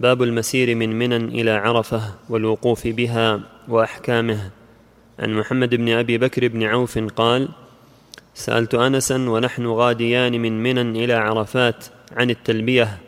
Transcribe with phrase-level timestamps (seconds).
[0.00, 4.50] باب المسير من منى إلى عرفة والوقوف بها وأحكامه.
[5.18, 7.48] عن محمد بن أبي بكر بن عوف قال
[8.34, 11.84] سألت انسا ونحن غاديان من منى إلى عرفات
[12.16, 12.98] عن التلبية.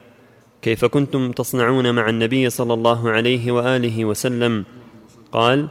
[0.63, 4.65] كيف كنتم تصنعون مع النبي صلى الله عليه وآله وسلم؟
[5.33, 5.69] قال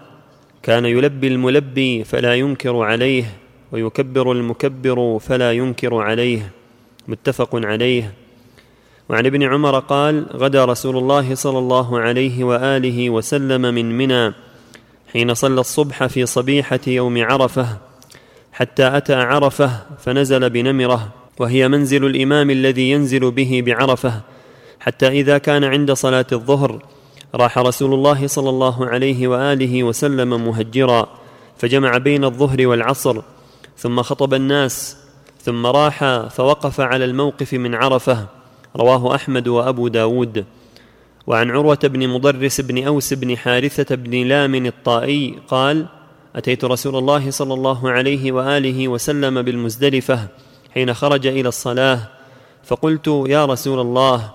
[0.63, 3.25] كان يلبي الملبي فلا ينكر عليه
[3.71, 6.52] ويكبر المكبر فلا ينكر عليه.
[7.07, 8.13] متفق عليه.
[9.09, 14.34] وعن ابن عمر قال غدا رسول الله صلى الله عليه وآله وسلم من منى
[15.13, 17.67] حين صلى الصبح في صبيحة يوم عرفة
[18.51, 24.21] حتى أتى عرفة فنزل بنمرة وهي منزل الإمام الذي ينزل به بعرفة
[24.79, 26.79] حتى إذا كان عند صلاة الظهر
[27.35, 31.07] راح رسول الله صلى الله عليه وآله وسلم مهجرا
[31.57, 33.21] فجمع بين الظهر والعصر
[33.77, 34.98] ثم خطب الناس
[35.41, 38.37] ثم راح فوقف على الموقف من عرفة.
[38.77, 40.45] رواه أحمد وأبو داود.
[41.27, 45.85] وعن عروة بن مضرس بن أوس بن حارثة بن لام الطائي قال
[46.35, 50.27] أتيت رسول الله صلى الله عليه وآله وسلم بالمزدلفة
[50.74, 51.99] حين خرج إلى الصلاة
[52.63, 54.32] فقلت يا رسول الله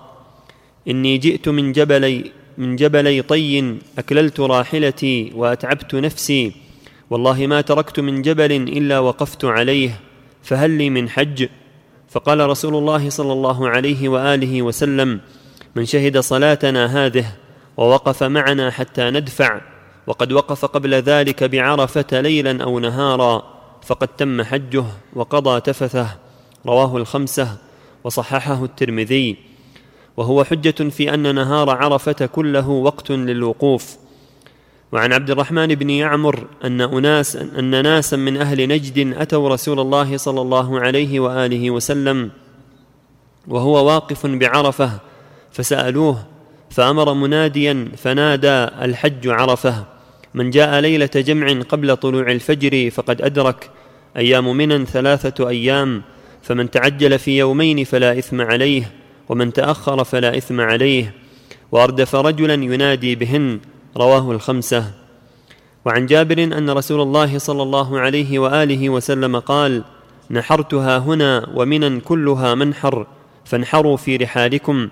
[0.87, 6.51] إني جئت من جبلي من جبلي طي أكللت راحلتي وأتعبت نفسي
[7.09, 9.99] والله ما تركت من جبل إلا وقفت عليه
[10.43, 11.47] فهل لي من حج؟
[12.13, 15.19] فقال رسول الله صلى الله عليه وآله وسلم
[15.75, 17.25] من شهد صلاتنا هذه
[17.77, 19.61] ووقف معنا حتى ندفع
[20.07, 23.43] وقد وقف قبل ذلك بعرفة ليلا أو نهارا
[23.83, 26.07] فقد تم حجه وقضى تفثه.
[26.65, 27.57] رواه الخمسة
[28.03, 29.37] وصححه الترمذي.
[30.17, 33.97] وهو حجة في أن نهار عرفة كله وقت للوقوف.
[34.93, 40.17] وعن عبد الرحمن بن يعمر أن أناس أن ناسا من أهل نجد أتوا رسول الله
[40.17, 42.31] صلى الله عليه وآله وسلم
[43.47, 44.91] وهو واقف بعرفة
[45.51, 46.25] فسألوه
[46.69, 49.85] فأمر مناديا فنادى الحج عرفة
[50.33, 53.69] من جاء ليلة جمع قبل طلوع الفجر فقد أدرك
[54.17, 56.01] أيام منى ثلاثة أيام
[56.41, 58.91] فمن تعجل في يومين فلا إثم عليه
[59.29, 61.13] ومن تأخر فلا إثم عليه
[61.71, 63.59] وأردف رجلا ينادي بهن
[63.97, 64.85] رواه الخمسة.
[65.85, 69.83] وعن جابر أن رسول الله صلى الله عليه وآله وسلم قال
[70.31, 73.07] نحرتها هنا ومنا كلها منحر
[73.45, 74.89] فانحروا في رحالكم.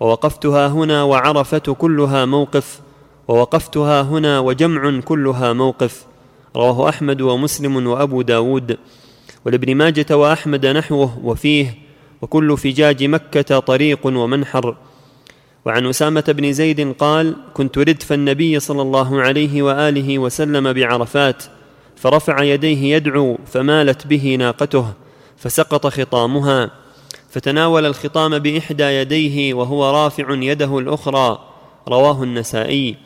[0.00, 2.80] ووقفتها هنا وعرفة كلها موقف
[3.28, 6.04] ووقفتها هنا وجمع كلها موقف.
[6.56, 8.78] رواه أحمد ومسلم وأبو داود.
[9.44, 11.78] ولابن ماجة وأحمد نحوه وفيه
[12.22, 14.76] وكل فجاج مكة طريق ومنحر.
[15.64, 21.42] وعن أسامة بن زيد قال كنت ردف النبي صلى الله عليه وآله وسلم بعرفات
[21.96, 24.92] فرفع يديه يدعو فمالت به ناقته
[25.36, 26.70] فسقط خطامها
[27.30, 31.38] فتناول الخطام بإحدى يديه وهو رافع يده الأخرى.
[31.88, 32.96] رواه النسائي.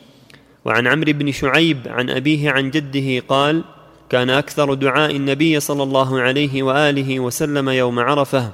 [0.65, 3.63] وعن عمرو بن شعيب عن أبيه عن جده قال
[4.09, 8.51] كان أكثر دعاء النبي صلى الله عليه وآله وسلم يوم عرفة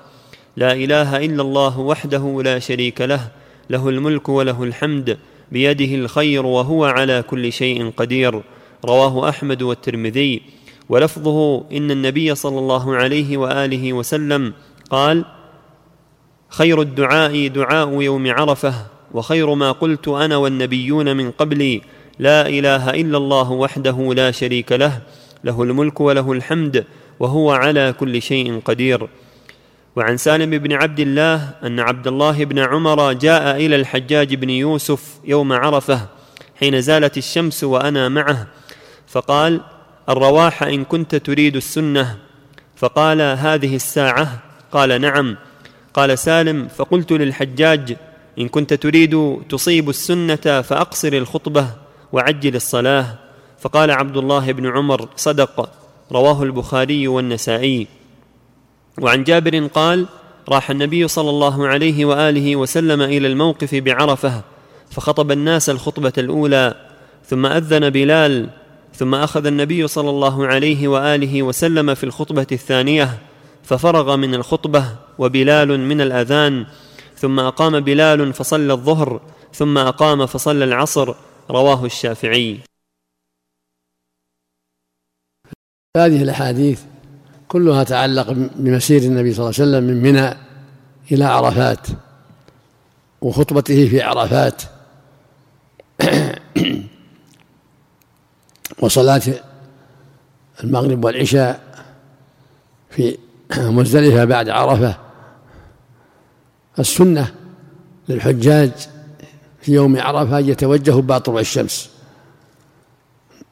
[0.57, 3.27] لا إله إلا الله وحده لا شريك له
[3.71, 5.17] له الملك وله الحمد
[5.51, 8.41] بيده الخير وهو على كل شيء قدير.
[8.85, 10.41] رواه أحمد والترمذي.
[10.89, 14.53] ولفظه إن النبي صلى الله عليه وآله وسلم
[14.89, 15.25] قال
[16.49, 18.73] خير الدعاء دعاء يوم عرفة
[19.13, 21.81] وخير ما قلت أنا والنبيون من قبلي.
[22.19, 25.01] لا إله إلا الله وحده لا شريك له
[25.43, 26.85] له الملك وله الحمد
[27.19, 29.07] وهو على كل شيء قدير.
[29.95, 35.19] وعن سالم بن عبد الله أن عبد الله بن عمر جاء إلى الحجاج بن يوسف
[35.25, 36.07] يوم عرفة
[36.59, 38.47] حين زالت الشمس وأنا معه
[39.07, 39.61] فقال
[40.09, 42.17] الرواح إن كنت تريد السنة.
[42.75, 44.39] فقال هذه الساعة؟
[44.71, 45.37] قال نعم.
[45.93, 47.97] قال سالم فقلت للحجاج
[48.39, 51.67] إن كنت تريد تصيب السنة فأقصر الخطبة
[52.11, 53.05] وعجل الصلاة.
[53.59, 55.69] فقال عبد الله بن عمر صدق.
[56.11, 57.87] رواه البخاري والنسائي.
[59.01, 60.05] وعن جابر قال
[60.49, 64.41] راح النبي صلى الله عليه وآله وسلم إلى الموقف بعرفة
[64.91, 66.75] فخطب الناس الخطبة الأولى
[67.25, 68.49] ثم أذن بلال
[68.95, 73.17] ثم أخذ النبي صلى الله عليه وآله وسلم في الخطبة الثانية
[73.63, 74.85] ففرغ من الخطبة
[75.19, 76.65] وبلال من الأذان
[77.15, 79.21] ثم أقام بلال فصلى الظهر
[79.53, 81.13] ثم أقام فصلى العصر
[81.49, 82.59] رواه الشافعي.
[85.97, 86.90] هذه الأحاديث
[87.51, 90.37] كلها تعلق بمسير النبي صلى الله عليه وسلم من منى
[91.11, 91.87] إلى عرفات
[93.21, 94.61] وخطبته في عرفات
[98.81, 99.21] وصلاة
[100.63, 101.59] المغرب والعشاء
[102.89, 103.17] في
[103.57, 104.97] مزدلفة بعد عرفة.
[106.79, 107.31] السنة
[108.09, 108.71] للحجاج
[109.61, 111.89] في يوم عرفة أن يتوجهوا بعد طلوع الشمس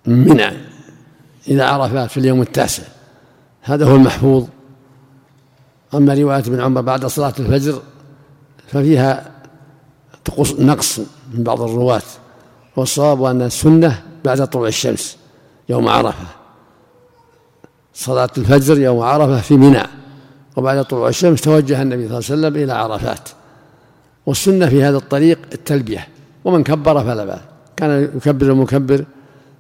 [0.06, 0.50] من منى
[1.48, 2.99] إلى عرفات في اليوم التاسع.
[3.70, 4.46] هذا هو المحفوظ.
[5.94, 7.82] أما رواية ابن عمر بعد صلاة الفجر
[8.68, 9.32] ففيها
[10.60, 11.00] نقص
[11.34, 12.02] من بعض الرواة
[12.76, 15.18] والصواب أن السنة بعد طلوع الشمس
[15.70, 16.26] يوم عرفة.
[17.94, 19.84] صلاة الفجر يوم عرفة في منى
[20.58, 23.30] وبعد طلوع الشمس توجه النبي صلى الله عليه وسلم إلى عرفات.
[24.26, 26.08] والسنة في هذا الطريق التلبية
[26.46, 27.40] ومن كبر فلا بأس.
[27.78, 29.06] كان يكبر المكبر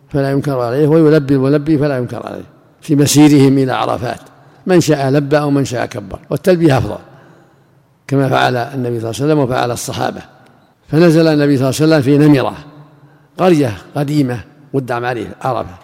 [0.09, 2.58] فلا ينكر عليه ويلبي الملبي فلا ينكر عليه.
[2.81, 4.19] في مسيرهم إلى عرفات.
[4.65, 6.19] من شاء لبى أو من شاء كبر.
[6.29, 6.97] والتلبية أفضل.
[8.07, 10.21] كما فعل النبي صلى الله عليه وسلم وفعل الصحابة.
[10.87, 12.57] فنزل النبي صلى الله عليه وسلم في نمرة.
[13.37, 14.43] قرية قديمة
[14.73, 15.75] قدام عليه عرفة.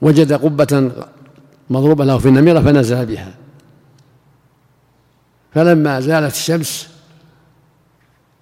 [0.00, 0.90] وجد قبة
[1.70, 3.34] مضروبة له في النميرة فنزل بها.
[5.54, 6.88] فلما زالت الشمس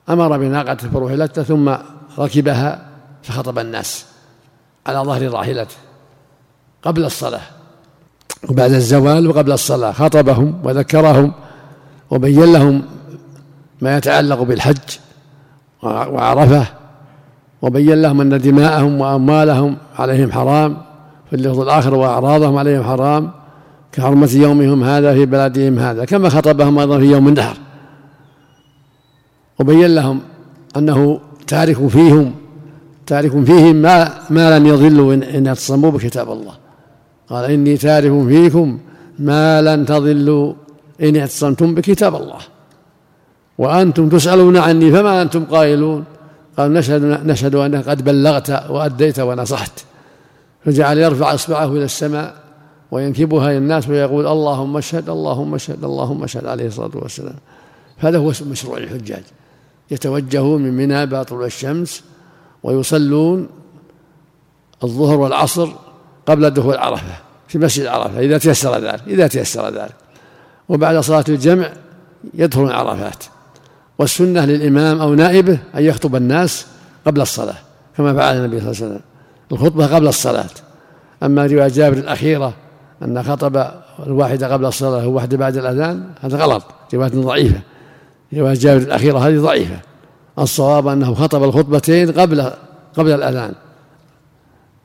[0.09, 1.75] أمر بناقته فرحلته ثم
[2.19, 2.89] ركبها
[3.23, 4.07] فخطب الناس
[4.87, 5.77] على ظهر راحلته
[6.83, 7.41] قبل الصلاة
[8.49, 11.33] وبعد الزوال وقبل الصلاة خطبهم وذكرهم
[12.11, 12.83] وبين لهم
[13.81, 14.77] ما يتعلق بالحج
[15.83, 16.67] وعرفة
[17.63, 20.77] وبين لهم أن دماءهم وأموالهم عليهم حرام
[21.31, 23.31] في اللفظ الآخر وأعراضهم عليهم حرام
[23.93, 27.57] كحرمة يومهم هذا في بلدهم هذا كما خطبهم أيضا في يوم النحر
[29.61, 30.21] وبين لهم
[30.77, 32.35] أنه تارك فيهم
[33.07, 36.68] تارك فيهم ما ما لن يضلوا إن اعتصموا بكتاب الله.
[37.31, 38.79] قال إني تارك فيكم
[39.19, 40.55] ما لن تضلوا
[41.03, 42.39] إن اعتصمتم بكتاب الله.
[43.59, 46.05] وأنتم تسألون عني فما أنتم قائلون.
[46.59, 49.85] قال نشهد نشهد أنك قد بلغت وأديت ونصحت.
[50.65, 52.35] فجعل يرفع إصبعه إلى السماء
[52.91, 57.37] وينكبها إلى الناس ويقول اللهم اشهد اللهم اشهد اللهم اشهد عليه الصلاة والسلام.
[57.99, 59.23] هذا هو مشروع الحجاج.
[59.91, 62.03] يتوجهون من منى بعد طلوع الشمس
[62.63, 63.49] ويصلون
[64.85, 65.69] الظهر والعصر
[66.29, 67.15] قبل دخول عرفة
[67.49, 69.95] في مسجد عرفة إذا تيسر ذلك إذا تيسر ذلك.
[70.69, 71.69] وبعد صلاة الجمع
[72.35, 73.25] يدخلون عرفات.
[73.99, 76.67] والسنة للإمام أو نائبه أن يخطب الناس
[77.07, 77.55] قبل الصلاة
[77.97, 79.01] كما فعل النبي صلى الله عليه وسلم.
[79.53, 80.51] الخطبة قبل الصلاة.
[81.23, 82.55] أما رواية جابر الأخيرة
[83.03, 83.67] أن خطب
[84.07, 86.63] الواحدة قبل الصلاة والواحدة بعد الأذان هذا غلط.
[86.95, 87.61] رواية ضعيفة.
[88.35, 89.77] رواية جابر الأخيرة هذه ضعيفة.
[90.39, 92.51] الصواب أنه خطب الخطبتين قبل
[92.97, 93.55] قبل الأذان.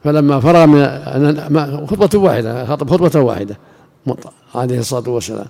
[0.03, 3.57] فلما فرغ من خطبة واحدة خطب خطبة واحدة
[4.55, 5.45] عليه الصلاة والسلام.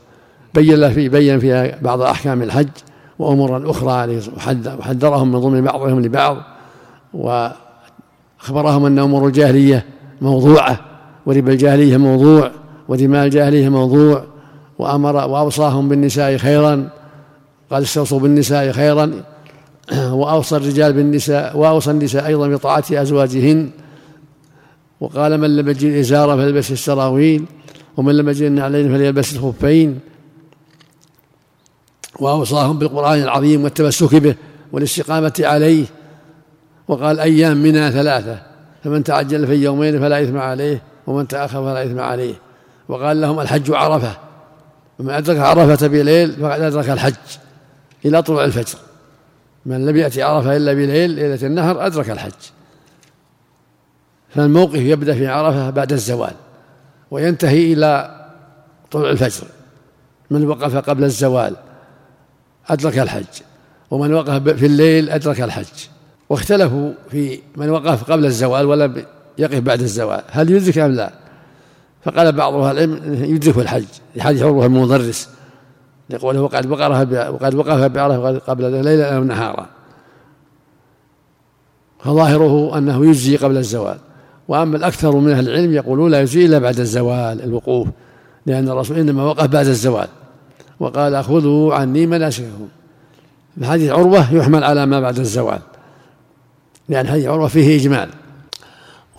[0.53, 2.67] بين له في بين فيها بعض أحكام الحج
[3.19, 4.21] وأمورا أخرى
[4.79, 6.37] وحذرهم من ظلم بعضهم لبعض
[7.13, 9.85] وأخبرهم أن أمور الجاهلية
[10.21, 10.79] موضوعة
[11.25, 12.51] وربا الجاهلية موضوع
[12.87, 14.23] ودماء الجاهلية موضوع
[14.79, 16.89] وأمر وأوصاهم بالنساء خيرا
[17.71, 19.11] قال استوصوا بالنساء خيرا
[19.93, 23.69] وأوصى الرجال بالنساء وأوصى النساء أيضا بطاعة أزواجهن.
[25.03, 27.45] وقال من لم يجد إزارا فليلبس السراويل
[27.97, 29.99] ومن لم يجد النعلين فليلبس الخفين.
[32.19, 34.35] وأوصاهم بالقرآن العظيم والتمسك به
[34.71, 35.85] والاستقامة عليه.
[36.87, 38.41] وقال أيام منها ثلاثة
[38.83, 42.35] فمن تعجل في يومين فلا إثم عليه ومن تأخر فلا إثم عليه.
[42.87, 44.17] وقال لهم الحج عرفة
[44.99, 47.13] ومن أدرك عرفة بليل فقد أدرك الحج
[48.05, 48.77] إلى طلوع الفجر.
[49.65, 52.31] من لم يأتي عرفة إلا بليل ليلة النهر أدرك الحج.
[54.35, 56.33] فالموقف يبدأ في عرفة بعد الزوال
[57.11, 58.19] وينتهي إلى
[58.91, 59.47] طلوع الفجر.
[60.31, 61.55] من وقف قبل الزوال
[62.69, 63.41] أدرك الحج
[63.91, 65.87] ومن وقف في الليل أدرك الحج.
[66.29, 69.05] واختلفوا في من وقف قبل الزوال ولم
[69.37, 71.11] يقف بعد الزوال هل يدرك أم لا؟
[72.05, 73.85] فقال بعض أهل العلم يدرك الحج
[74.15, 75.29] لحديث عروة المدرس
[76.09, 79.69] يقول وقد وقرها وقد وقف بعرفة قبل ليلا أو نهارا
[81.99, 83.97] فظاهره أنه يجزي قبل الزوال.
[84.47, 87.87] وأما الأكثر من أهل العلم يقولون لا يجزي إلا بعد الزوال الوقوف.
[88.45, 90.07] لأن الرسول إنما وقف بعد الزوال.
[90.79, 92.67] وقال خذوا عني مناسككم.
[93.63, 95.59] حديث عروة يحمل على ما بعد الزوال.
[96.89, 98.09] لأن حديث عروة فيه إجمال.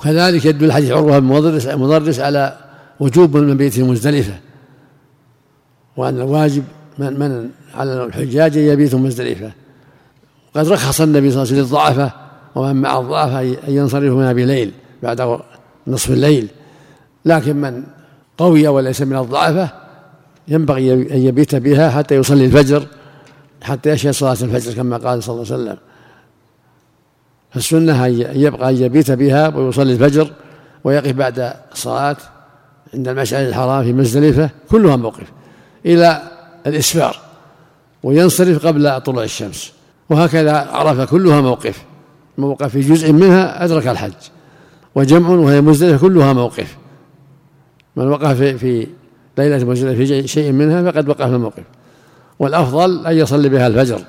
[0.00, 2.58] وكذلك يدل حديث عروة المدرس المدرس على
[3.00, 4.34] وجوب من بيت مزدلفة
[5.96, 6.64] وأن الواجب
[6.98, 9.52] من, من على الحجاج أن يبيتوا مزدلفة
[10.54, 12.12] قد رخص النبي صلى الله عليه وسلم للضعفاء
[12.54, 14.72] ومن مع الضعفاء أن ينصرفوا منها بليل
[15.04, 15.40] بعد
[15.86, 16.48] نصف الليل.
[17.24, 17.82] لكن من
[18.38, 19.68] قوي وليس من الضعفة
[20.48, 22.86] ينبغي أن يبيت بها حتى يصلي الفجر
[23.62, 25.78] حتى يشهد صلاة الفجر كما قال صلى الله عليه وسلم.
[27.50, 30.32] فالسنة أن يبقى أن يبيت بها ويصلي الفجر
[30.84, 32.16] ويقف بعد الصلاة
[32.94, 35.32] عند المشعر الحرام في مزدلفة كلها موقف
[35.86, 36.22] إلى
[36.66, 37.16] الإسفار
[38.02, 39.72] وينصرف قبل طلوع الشمس.
[40.10, 41.84] وهكذا عرفة كلها موقف
[42.38, 44.12] موقف في جزء منها أدرك الحج.
[44.94, 46.76] وجمع وهي مزدلفة كلها موقف.
[47.96, 48.86] من وقف في, في
[49.38, 51.62] ليلة مزدلفة في شيء منها فقد وقف في الموقف.
[52.38, 54.00] والأفضل أن يصلي بها الفجر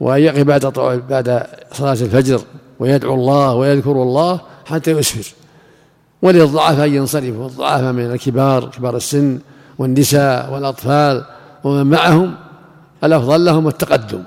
[0.00, 0.66] وأن يقف بعد
[1.08, 2.40] بعد صلاة الفجر
[2.78, 5.34] ويدعو الله ويذكر الله حتى يسفر.
[6.22, 9.38] وللضعفاء أن ينصرفوا الضعفاء من الكبار كبار السن
[9.78, 11.24] والنساء والأطفال
[11.64, 12.34] ومن معهم
[13.04, 14.22] الأفضل لهم التقدم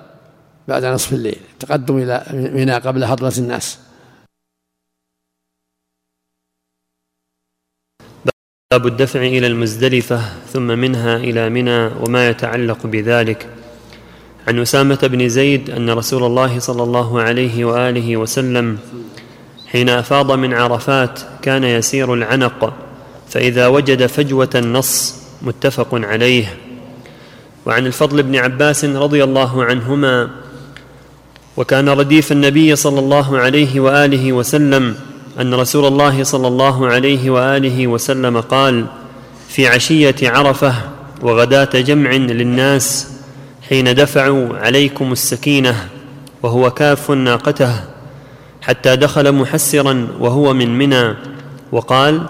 [0.68, 3.78] بعد نصف الليل التقدم إلى منى قبل حضرة الناس.
[8.74, 10.22] باب الدفع إلى المزدلفة
[10.54, 13.48] ثم منها إلى منى وما يتعلق بذلك.
[14.48, 18.78] عن أسامة بن زيد أن رسول الله صلى الله عليه وآله وسلم
[19.68, 22.74] حين أفاض من عرفات كان يسير العنق
[23.30, 26.58] فإذا وجد فجوة النص متفق عليه.
[27.66, 30.30] وعن الفضل بن عباس رضي الله عنهما
[31.58, 34.96] وكان رديف النبي صلى الله عليه وآله وسلم
[35.40, 38.86] أن رسول الله صلى الله عليه وآله وسلم قال
[39.50, 40.74] في عشية عرفة
[41.22, 43.08] وغداة جمع للناس
[43.70, 45.90] حين دفعوا عليكم السكينة
[46.44, 47.72] وهو كاف ناقته
[48.62, 51.16] حتى دخل محسرا وهو من منى
[51.72, 52.26] وقال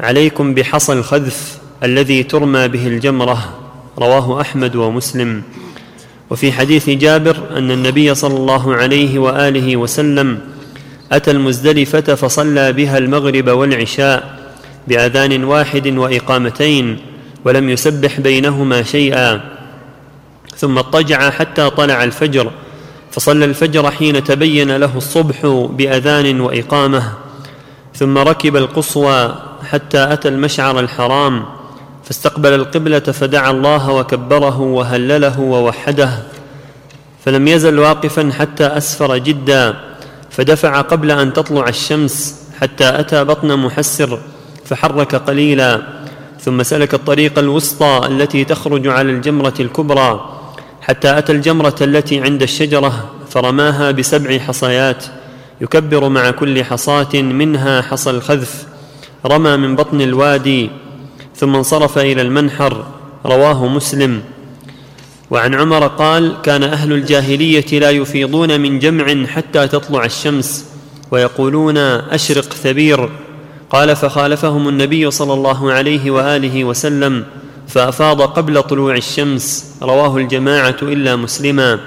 [0.00, 3.54] عليكم بحصى الخذف الذي ترمى به الجمرة
[3.98, 5.42] رواه أحمد ومسلم.
[6.30, 10.38] وفي حديث جابر أن النبي صلى الله عليه وآله وسلم
[11.12, 14.38] أتى المزدلفة فصلى بها المغرب والعشاء
[14.88, 16.98] بأذان واحد وإقامتين
[17.44, 19.40] ولم يسبح بينهما شيئا.
[20.56, 22.50] ثم اضطجع حتى طلع الفجر
[23.10, 27.12] فصلى الفجر حين تبين له الصبح بأذان وإقامة.
[27.94, 29.34] ثم ركب القصوى
[29.70, 31.44] حتى أتى المشعر الحرام
[32.04, 36.10] فاستقبل القبلة فدعا الله وكبره وهلله ووحده.
[37.24, 39.87] فلم يزل واقفا حتى أسفر جدا.
[40.38, 44.18] فدفع قبل أن تطلع الشمس حتى أتى بطن محسر
[44.64, 45.82] فحرك قليلا
[46.40, 50.38] ثم سلك الطريق الوسطى التي تخرج على الجمرة الكبرى
[50.82, 55.04] حتى أتى الجمرة التي عند الشجرة فرماها بسبع حصيات
[55.60, 58.66] يكبر مع كل حصاة منها حصى الخذف
[59.26, 60.70] رمى من بطن الوادي
[61.36, 62.84] ثم انصرف إلى المنحر
[63.26, 64.22] رواه مسلم.
[65.30, 70.64] وعن عمر قال كان أهل الجاهلية لا يفيضون من جمع حتى تطلع الشمس
[71.10, 73.10] ويقولون أشرق ثبير
[73.70, 77.24] قال فخالفهم النبي صلى الله عليه وآله وسلم
[77.68, 81.80] فأفاض قبل طلوع الشمس رواه الجماعة إلا مسلما.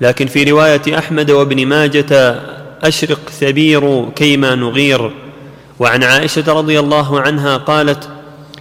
[0.00, 2.40] لكن في رواية أحمد وابن ماجة
[2.82, 5.10] أشرق ثبير كيما نغير
[5.78, 8.08] وعن عائشة رضي الله عنها قالت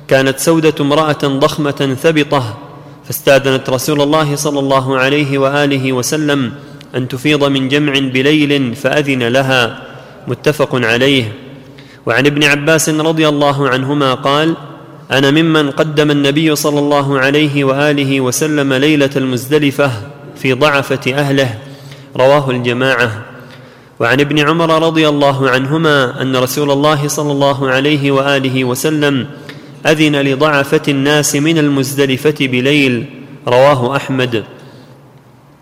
[0.07, 2.57] كانت سودة امرأة ضخمة ثبطة
[3.11, 6.51] فاستأذنت رسول الله صلى الله عليه وآله وسلم
[6.95, 9.83] أن تفيض من جمع بليل فأذن لها.
[10.27, 11.35] متفق عليه.
[12.05, 14.55] وعن ابن عباس رضي الله عنهما قال
[15.11, 19.91] أنا ممن قدم النبي صلى الله عليه وآله وسلم ليلة المزدلفة
[20.39, 21.57] في ضعفة أهله.
[22.15, 23.11] رواه الجماعة.
[23.99, 29.27] وعن ابن عمر رضي الله عنهما أن رسول الله صلى الله عليه وآله وسلم
[29.85, 33.05] أذن لضعفة الناس من المزدلفة بليل
[33.47, 34.43] رواه أحمد.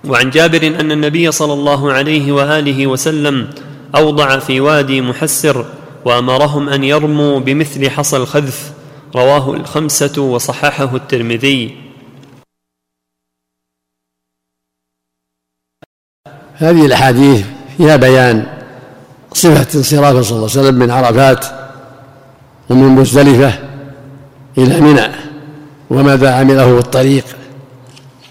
[0.07, 3.49] وعن جابر أن النبي صلى الله عليه وآله وسلم
[3.95, 5.65] أوضع في وادي محسر
[6.05, 8.73] وأمرهم أن يرموا بمثل حصى الخذف
[9.15, 11.75] رواه الخمسة وصححه الترمذي.
[16.53, 17.45] هذه الأحاديث
[17.77, 18.47] فيها بيان
[19.33, 21.45] صفة انصرافه صلى الله عليه وسلم من عرفات
[22.69, 23.68] ومن مزدلفة.
[24.57, 25.07] إلى منى
[25.89, 27.25] وماذا عمله في الطريق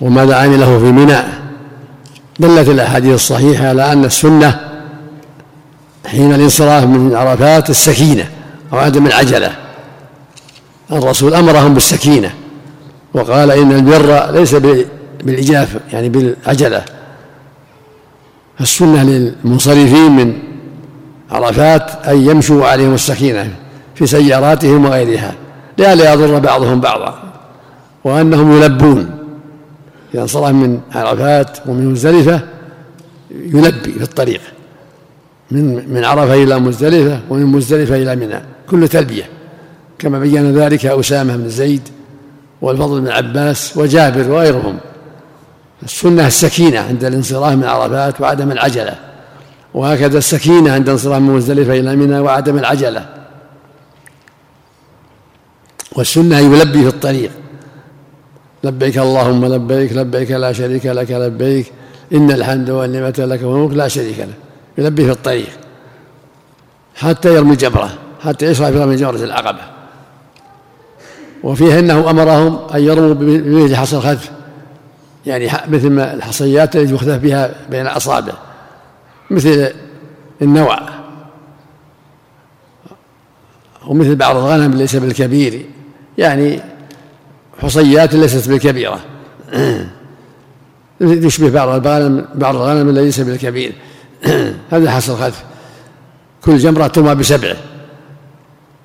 [0.00, 1.18] وماذا عمله في منى؟
[2.38, 4.60] دلت الأحاديث الصحيحة على أن السنة
[6.06, 8.30] حين الانصراف من عرفات السكينة
[8.72, 9.52] أو عدم العجلة
[10.92, 12.30] الرسول أمرهم بالسكينة
[13.14, 14.54] وقال إن البر ليس
[15.24, 16.84] بالإجاف يعني بالعجلة.
[18.58, 20.38] فالسنة للمنصرفين من
[21.30, 23.50] عرفات أن يمشوا عليهم السكينة
[23.94, 25.34] في سياراتهم وغيرها.
[25.78, 27.22] لئلا يضر بعضهم بعضا
[28.04, 29.10] وأنهم يلبون.
[30.14, 32.40] إذا انصرف من عرفات ومن مزدلفة
[33.30, 34.40] يلبي في الطريق.
[35.50, 38.40] من من عرفة إلى مزدلفة ومن مزدلفة إلى منى.
[38.70, 39.24] كل تلبية.
[39.98, 41.88] كما بين ذلك أسامة بن زيد
[42.62, 44.78] والفضل بن عباس وجابر وغيرهم.
[45.82, 48.94] السنة السكينة عند الانصراف من عرفات وعدم العجلة.
[49.74, 53.17] وهكذا السكينة عند انصراف من مزدلفة إلى منى وعدم العجلة.
[55.98, 57.30] والسنة يلبي في الطريق.
[58.64, 61.72] لبيك اللهم لبيك لبيك لا شريك لك لبيك.
[62.12, 64.34] إن الحمد والنعمة لك والملك لا شريك له.
[64.78, 65.48] يلبي في الطريق.
[66.94, 67.90] حتى يرمي الجمرة
[68.20, 69.60] حتى يشرع في رمي جمرة العقبة.
[71.42, 74.30] وفيه أنه أمرهم أن يرموا بمثل حصى الخلف
[75.26, 78.32] يعني مثل ما الحصيات التي يختلف بها بين الأصابع
[79.30, 79.72] مثل
[80.42, 80.80] النوع.
[83.86, 85.66] ومثل بعض الغنم ليس بالكبير.
[86.18, 86.60] يعني
[87.62, 89.00] حصيات ليست بالكبيرة.
[91.00, 93.72] يشبه بعض الغنم بعض الغنم ليس بالكبير.
[94.72, 95.44] هذا حصل الخلف
[96.44, 97.56] كل جمرة ترمى بسبعه.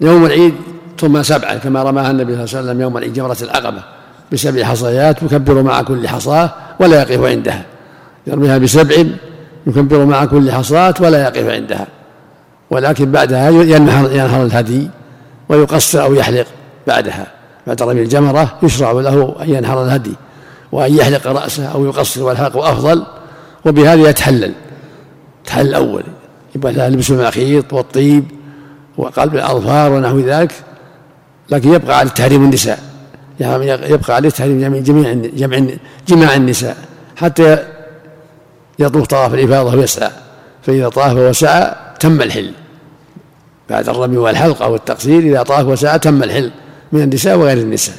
[0.02, 0.54] يوم العيد
[0.98, 3.84] ترمى سبعة كما رماها النبي صلى الله عليه وسلم يوم العيد جمرة العقبة
[4.32, 6.50] بسبع حصيات يكبر مع كل حصاة
[6.80, 7.66] ولا يقف عندها.
[8.28, 8.96] يرميها بسبع
[9.68, 11.88] يكبر مع كل حصاة ولا يقف عندها.
[12.70, 14.90] ولكن بعدها ينحر ينحر الهدي
[15.50, 16.46] ويقصر أو يحلق.
[16.88, 17.28] بعدها.
[17.68, 20.14] بعد رمي الجمرة يشرع له أن ينحر الهدي
[20.72, 23.04] وأن يحلق رأسه أو يقصر والحلق أفضل
[23.66, 24.54] وبهذا يتحلل.
[25.40, 26.04] التحلل الأول.
[26.56, 28.24] يبقى لبس المخيط والطيب
[28.98, 30.52] وقلب الأظفار ونحو ذلك
[31.50, 32.80] لكن يبقى على تحريم النساء.
[33.40, 35.68] يعني يبقى عليه تحريم جميع جميع جمع
[36.08, 36.78] جماع النساء
[37.16, 37.58] حتى
[38.80, 40.10] يطوف طواف الإفاضة ويسعى
[40.64, 42.52] فإذا طاف وسعى تم الحل.
[43.70, 46.52] بعد الرمي والحلق أو التقصير إذا طاف وسعى تم الحل.
[46.94, 47.96] من النساء وغير النساء.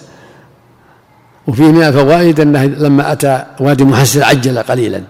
[1.46, 5.02] وفيه من الفوائد أنه لما أتى وادي محسن عجل قليلا.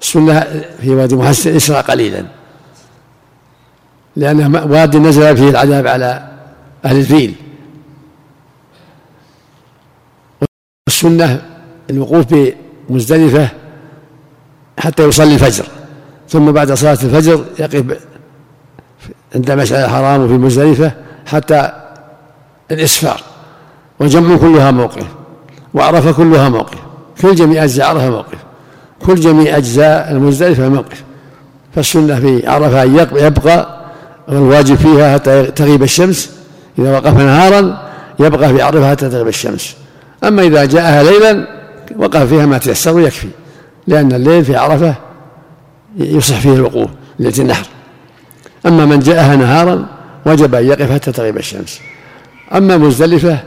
[0.00, 0.40] السنة
[0.80, 2.24] في وادي محسن اسرى قليلا.
[4.16, 6.28] لأنه وادي نزل فيه العذاب على
[6.84, 7.34] أهل الفيل.
[10.88, 11.42] والسنة
[11.90, 12.26] الوقوف
[12.88, 13.48] بمزدلفة
[14.78, 15.66] حتى يصلي الفجر.
[16.28, 18.00] ثم بعد صلاة الفجر يقف
[19.34, 20.92] عند مشعر الحرام وفي مزدلفة
[21.26, 21.83] حتى
[22.70, 23.20] الإسفار
[24.00, 25.06] وجمع كلها موقف
[25.74, 26.78] وعرفة كلها موقف
[27.22, 28.38] كل جميع أجزاء عرفة موقف
[29.06, 31.04] كل جميع أجزاء المزدلفة موقف.
[31.74, 33.84] فالسنة في عرفة أن يبقى
[34.28, 36.30] والواجب فيها حتى تغيب الشمس
[36.78, 37.82] إذا وقف نهارا
[38.20, 39.76] يبقى في عرفة حتى تغيب الشمس.
[40.24, 41.46] أما إذا جاءها ليلا
[41.96, 43.28] وقف فيها ما تيسر ويكفي
[43.86, 44.94] لأن الليل في عرفة
[45.96, 47.66] يصح فيه الوقوف ليلة النحر
[48.66, 49.86] أما من جاءها نهارا
[50.26, 51.80] وجب أن يقف حتى تغيب الشمس.
[52.54, 53.38] أما مزدلفة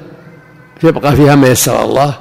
[0.84, 2.14] يبقى فيها ما يسر الله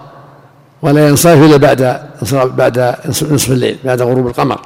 [0.82, 2.00] ولا ينصرف إلا بعد
[2.32, 4.60] بعد نصف الليل بعد غروب القمر.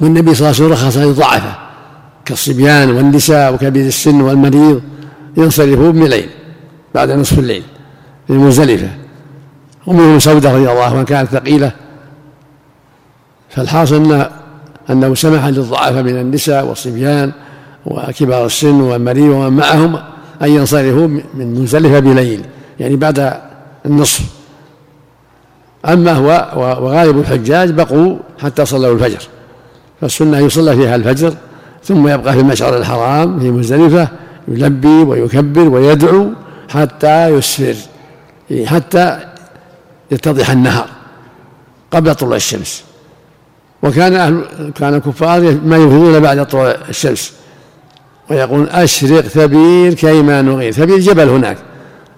[0.00, 1.58] والنبي صلى الله عليه وسلم رخص للضعفاء
[2.24, 4.82] كالصبيان والنساء وكبير السن والمريض
[5.36, 6.30] ينصرفون بالليل
[6.94, 7.62] بعد نصف الليل
[8.26, 8.88] في مزدلفة
[9.86, 11.72] ومنهم سودة رضي الله عنها كانت ثقيلة.
[13.50, 14.30] فالحاصل أن
[14.90, 17.32] أنه سمح للضعفاء من النساء والصبيان
[17.88, 19.98] وكبار السن والمريض ومن معهم
[20.42, 22.44] أن ينصرفوا من مزدلفة بليل
[22.80, 23.40] يعني بعد
[23.86, 24.20] النصف.
[25.86, 29.22] أما هو وغالب الحجاج بقوا حتى صلوا الفجر
[30.00, 31.34] فالسنة يصلى فيها الفجر
[31.84, 34.08] ثم يبقى في المشعر الحرام في مزدلفة
[34.48, 36.26] يلبي ويكبر ويدعو
[36.68, 37.74] حتى يسفر
[38.50, 39.18] يعني حتى
[40.10, 40.88] يتضح النهار
[41.90, 42.84] قبل طلوع الشمس.
[43.82, 47.32] وكان أهل كان الكفار ما يفيدون بعد طلوع الشمس.
[48.30, 51.58] ويقول أشرق ثبير كيما نغير ثبير جبل هناك.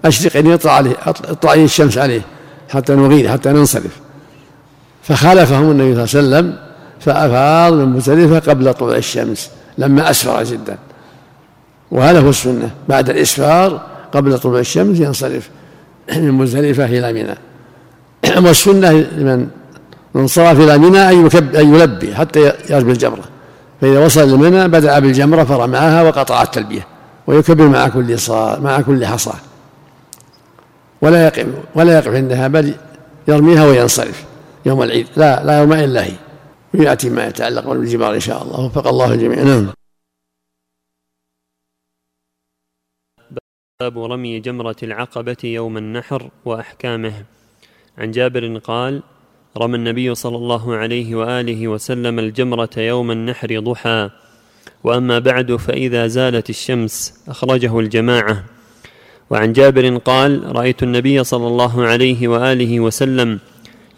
[0.05, 2.21] أشرق يعني يطلع عليه اطلع الشمس عليه
[2.69, 3.99] حتى نغير حتى ننصرف.
[5.03, 6.57] فخالفهم النبي صلى الله عليه وسلم
[6.99, 10.77] فأفاض من مزدلفة قبل طلوع الشمس لما أسفر جدا.
[11.91, 12.69] وهذا هو السنة.
[12.89, 13.81] بعد الإسفار
[14.13, 15.49] قبل طلوع الشمس ينصرف.
[16.15, 17.35] من مزدلفة إلى منى.
[18.47, 19.47] والسنة لمن
[20.15, 21.09] انصرف إلى منى
[21.59, 23.23] أن يلبي حتى يرمي الجمرة
[23.81, 26.87] فإذا وصل لمنى بدأ بالجمرة فرماها وقطع التلبية
[27.27, 29.33] ويكبر مع كل صار مع كل حصى.
[31.01, 32.75] ولا يقف ولا يقف عندها بل
[33.27, 34.25] يرميها وينصرف
[34.65, 35.07] يوم العيد.
[35.15, 36.15] لا لا يرمى إلا هي.
[36.73, 38.59] ويأتي ما يتعلق بالجمار إن شاء الله.
[38.59, 39.67] وفق الله الجميع نعم.
[43.79, 47.25] باب رمي جمرة العقبة يوم النحر وأحكامه.
[47.97, 49.03] عن جابر قال
[49.57, 54.09] رمى النبي صلى الله عليه وآله وسلم الجمرة يوم النحر ضحى.
[54.83, 58.43] وأما بعد فإذا زالت الشمس أخرجه الجماعة.
[59.29, 63.39] وعن جابر قال رأيت النبي صلى الله عليه وآله وسلم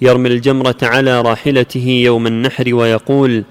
[0.02, 3.44] يرمي الجمرة على راحلته يوم النحر ويقول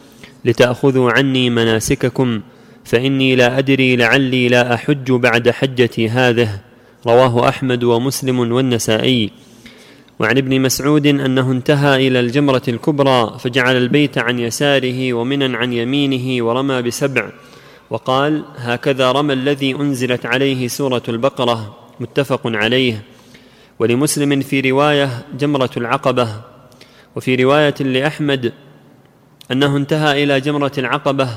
[0.44, 2.40] لتأخذوا عني مناسككم
[2.84, 6.60] فإني لا أدري لعلي لا أحج بعد حجتي هذه.
[7.06, 9.30] رواه أحمد ومسلم والنسائي.
[10.18, 16.44] وعن ابن مسعود أنه انتهى إلى الجمرة الكبرى فجعل البيت عن يساره ومنا عن يمينه
[16.44, 17.30] ورمى بسبع.
[17.90, 21.76] وقال هكذا رمى الذي أنزلت عليه سورة البقرة.
[22.00, 23.02] متفق عليه.
[23.78, 26.28] ولمسلم في رواية جمرة العقبة.
[27.16, 28.52] وفي رواية لأحمد
[29.50, 31.28] أنه انتهى إلى جمرة العقبة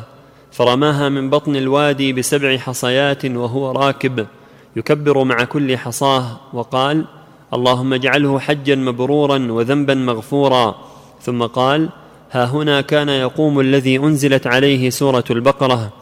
[0.52, 4.28] فرماها من بطن الوادي بسبع حصيات وهو راكب
[4.76, 6.40] يكبر مع كل حصاه.
[6.54, 7.06] وقال
[7.54, 10.76] اللهم اجعله حجا مبرورا وذنبا مغفورا.
[11.22, 11.90] ثم قال
[12.32, 15.94] ها هنا كان يقوم الذي أنزلت عليه سورة البقرة.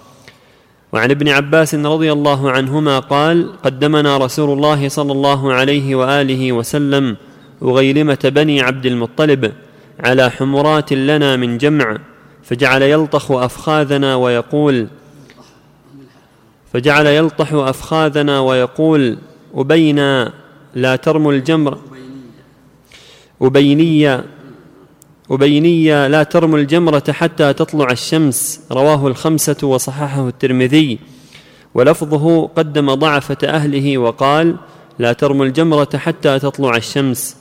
[0.93, 7.17] وعن ابن عباس رضي الله عنهما قال قدمنا رسول الله صلى الله عليه وآله وسلم
[7.63, 9.53] أغيلمة بني عبد المطلب
[9.99, 11.97] على حمرات لنا من جمع
[12.43, 14.87] فجعل يلطخ أفخاذنا ويقول
[16.73, 19.17] فجعل يلطح أفخاذنا ويقول
[19.55, 20.33] أبينا
[20.75, 21.77] لا ترموا الجمر.
[23.41, 24.25] أبينية.
[25.31, 28.61] أبينية لا ترموا الجمرة حتى تطلع الشمس.
[28.71, 30.99] رواه الخمسة وصححه الترمذي.
[31.73, 34.55] ولفظه قدم ضعفة أهله وقال
[34.99, 37.37] لا ترموا الجمرة حتى تطلع الشمس.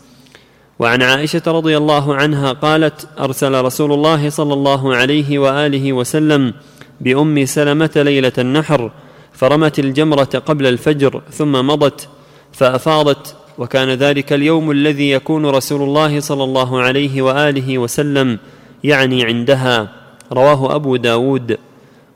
[0.78, 6.54] وعن عائشة رضي الله عنها قالت أرسل رسول الله صلى الله عليه وآله وسلم
[7.00, 8.90] بأم سلمة ليلة النحر
[9.32, 12.08] فرمت الجمرة قبل الفجر ثم مضت.
[12.52, 18.38] فأفاضت وكان ذلك اليوم الذي يكون رسول الله صلى الله عليه وآله وسلم
[18.84, 19.88] يعني عندها.
[20.32, 21.58] رواه أبو داود.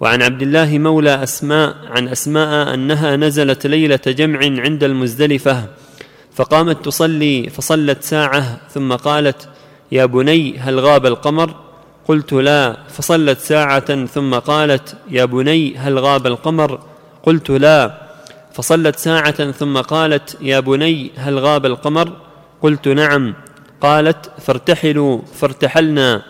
[0.00, 5.64] وعن عبد الله مولى أسماء عن أسماء أنها نزلت ليلة جمع عند المزدلفة
[6.34, 9.48] فقامت تصلي فصلت ساعة ثم قالت
[9.92, 11.54] يا بني هل غاب القمر؟
[12.08, 12.76] قلت لا.
[12.88, 16.80] فصلت ساعة ثم قالت يا بني هل غاب القمر؟
[17.22, 18.05] قلت لا.
[18.56, 22.12] فصلت ساعة ثم قالت يا بني هل غاب القمر؟
[22.62, 23.34] قلت نعم.
[23.80, 26.22] قالت فارتحلوا فارتحلنا.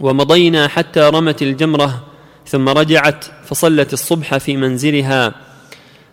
[0.00, 2.04] ومضينا حتى رمت الجمرة
[2.46, 5.32] ثم رجعت فصلت الصبح في منزلها.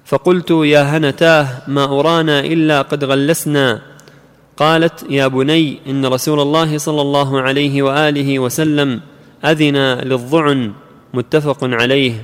[0.05, 3.81] فقلت يا هنتاه ما أرانا إلا قد غلسنا.
[4.57, 9.01] قالت يا بني إن رسول الله صلى الله عليه وآله وسلم
[9.45, 10.73] أذن للظعن.
[11.13, 12.23] متفق عليه.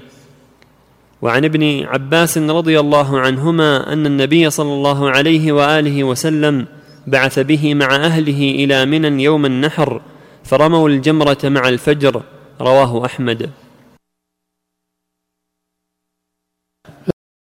[1.21, 6.65] وعن ابن عباس رضي الله عنهما أن النبي صلى الله عليه وآله وسلم
[7.07, 10.01] بعث به مع أهله إلى منى يوم النحر
[10.43, 12.23] فرموا الجمرة مع الفجر
[12.61, 13.49] رواه أحمد.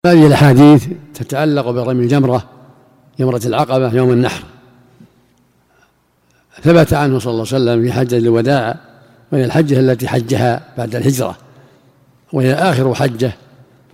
[0.05, 2.49] هذه الأحاديث تتعلق برمي الجمرة
[3.19, 4.43] جمرة العقبة يوم النحر.
[6.61, 8.75] ثبت عنه صلى الله عليه وسلم في حجة الوداع
[9.31, 11.37] وهي الحجة التي حجها بعد الهجرة
[12.33, 13.33] وهي آخر حجة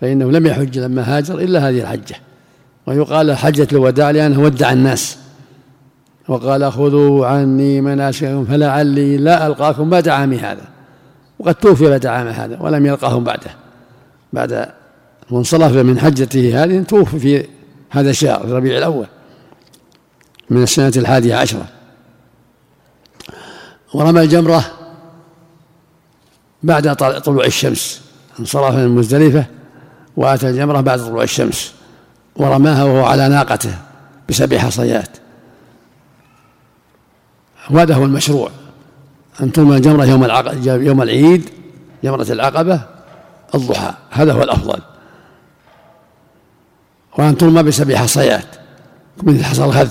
[0.02, 2.16] فإنه لم يحج لما هاجر إلا هذه الحجة.
[2.88, 5.18] ويقال حجة الوداع لأنه ودع الناس.
[6.28, 10.64] وقال خذوا عني مناسككم فلعلي لا ألقاكم بعد عامي هذا.
[11.40, 13.52] وقد توفي بعد عام هذا ولم يلقاهم بعده.
[14.34, 14.72] بعد
[15.32, 17.48] منصرف من حجته هذه توفي في
[17.90, 19.08] هذا الشهر في ربيع الأول
[20.50, 21.66] من السنة الحادية عشرة.
[23.94, 24.66] ورمى الجمرة
[26.64, 28.02] بعد طلوع الشمس.
[28.40, 29.46] انصرف من مزدلفة
[30.18, 31.74] وأتى الجمرة بعد طلوع الشمس
[32.36, 33.76] ورماها وهو على ناقته
[34.30, 35.18] بسبع حصيات.
[37.70, 38.50] وهذا هو المشروع.
[39.42, 40.24] أن ترمى الجمرة يوم
[40.66, 41.50] يوم العيد
[42.04, 42.82] جمرة العقبة
[43.56, 43.94] الضحى.
[44.12, 44.80] هذا هو الأفضل.
[47.18, 48.46] وأن ترمى بسبع حصيات.
[49.24, 49.90] مثل حصى الخذ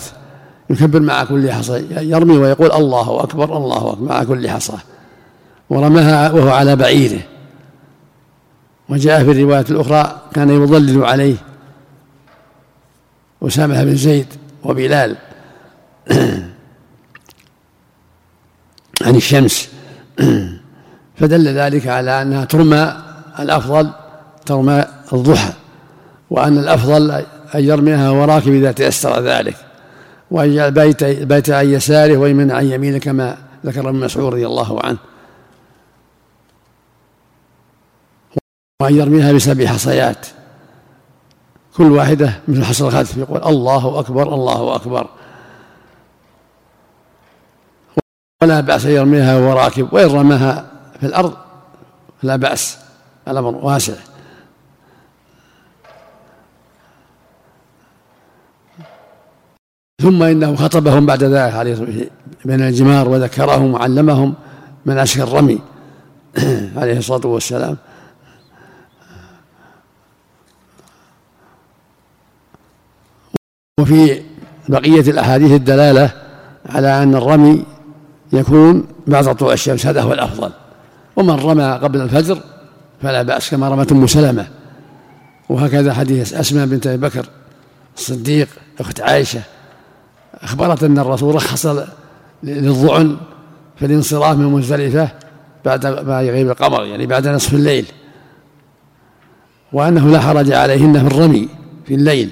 [0.71, 1.87] يكبر مع كل حصى.
[1.91, 4.77] يرمي ويقول الله أكبر الله أكبر مع كل حصى.
[5.71, 7.21] ورماها وهو على بعيره.
[8.89, 11.37] وجاء في الرواية الأخرى كان يضلل عليه
[13.43, 14.27] أسامة بن زيد
[14.65, 15.17] وبلال
[19.05, 19.69] عن الشمس.
[21.19, 22.97] فدل ذلك على أنها ترمى
[23.39, 23.91] الأفضل
[24.47, 25.53] ترمى الضحى
[26.31, 27.11] وأن الأفضل
[27.55, 29.57] أن يرميها وراكب إذا تيسر ذلك.
[30.31, 34.81] وأن يجعل بيت, بيت عن يساره ويمن عن يمينه كما ذكر ابن مسعود رضي الله
[34.85, 34.99] عنه.
[38.83, 40.27] وأن يرميها بسبع حصيات.
[41.77, 45.07] كل واحدة مثل حصى الخلف يقول الله أكبر الله أكبر.
[48.43, 50.67] ولا بأس أن يرميها وهو راكب وإن رماها
[51.01, 51.35] في الأرض
[52.23, 52.79] لا بأس
[53.29, 53.95] الأمر واسع.
[60.03, 62.09] ثم إنه خطبهم بعد ذلك عليه
[62.45, 64.35] بين الجمار وذكرهم وعلمهم
[64.87, 65.59] مناسك الرمي
[66.77, 67.77] عليه الصلاة والسلام.
[73.81, 74.23] وفي
[74.69, 76.11] بقية الأحاديث الدلالة
[76.67, 77.65] على أن الرمي
[78.33, 80.51] يكون بعد طلوع الشمس هذا هو الأفضل.
[81.17, 82.39] ومن رمى قبل الفجر
[83.03, 84.47] فلا بأس كما رمت أم سلمة.
[85.49, 87.27] وهكذا حديث أسماء بنت أبي بكر
[87.97, 88.49] الصديق
[88.81, 89.43] أخت عائشة.
[90.35, 91.67] أخبرت أن الرسول رخص
[92.43, 93.17] للظعن
[93.77, 95.09] في الانصراف من مزدلفة
[95.65, 97.87] بعد ما يغيب القمر يعني بعد نصف الليل.
[99.73, 101.49] وأنه لا حرج عليهن في الرمي
[101.87, 102.31] في الليل.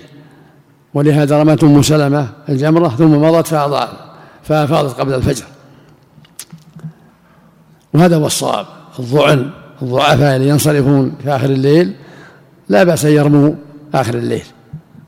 [0.94, 3.46] ولهذا رمت أم سلمة الجمرة ثم مضت
[4.42, 5.44] فأفاضت قبل الفجر.
[7.94, 8.66] وهذا هو الصواب.
[8.98, 9.50] الظعن
[9.82, 11.94] الضعفاء اللي ينصرفون في آخر الليل
[12.68, 13.52] لا بأس أن يرموا
[13.94, 14.44] آخر الليل.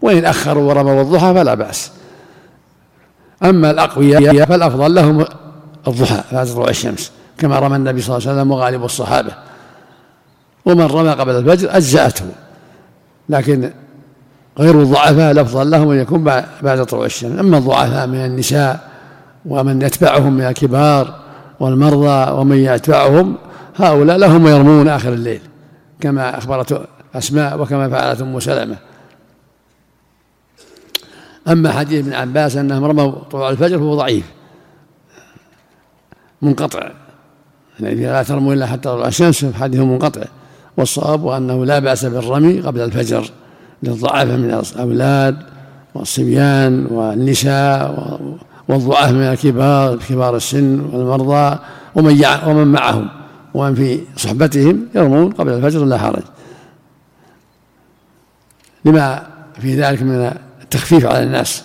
[0.03, 1.91] وإن أخروا ورموا الضحى فلا بأس.
[3.43, 5.25] أما الأقوياء فالأفضل لهم
[5.89, 9.33] الضحى بعد طلوع الشمس كما رمى النبي صلى الله عليه وسلم وغالب الصحابة.
[10.65, 12.27] ومن رمى قبل الفجر أجزأته.
[13.29, 13.71] لكن
[14.59, 16.25] غير الضعفاء الأفضل لهم أن يكون
[16.63, 17.39] بعد طلوع الشمس.
[17.39, 18.91] أما الضعفاء من النساء
[19.47, 21.21] ومن يتبعهم من الكبار
[21.61, 23.37] والمرضى ومن يتبعهم
[23.77, 25.41] هؤلاء لهم يرمون آخر الليل
[26.01, 28.77] كما أخبرت أسماء وكما فعلت أم سلمة.
[31.49, 34.25] أما حديث ابن عباس أنهم رموا طلوع الفجر فهو ضعيف
[36.43, 36.91] منقطع.
[37.81, 40.23] يعني لا ترموا إلا حتى تطلع الشمس حديث منقطع.
[40.77, 43.31] والصواب أنه لا بأس بالرمي قبل الفجر.
[43.85, 45.37] للضعف من الأولاد
[45.95, 48.21] والصبيان والنساء
[48.69, 51.59] والضعاف من الكبار كبار السن والمرضى
[51.95, 53.09] ومن ومن معهم
[53.55, 56.23] ومن في صحبتهم يرمون قبل الفجر لا حرج.
[58.85, 59.27] لما
[59.61, 61.63] في ذلك من التخفيف على الناس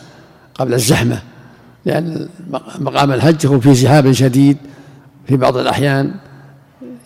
[0.55, 1.21] قبل الزحمة
[1.85, 2.27] لأن
[2.79, 4.57] مقام الحج يكون فيه زحام شديد
[5.27, 6.13] في بعض الأحيان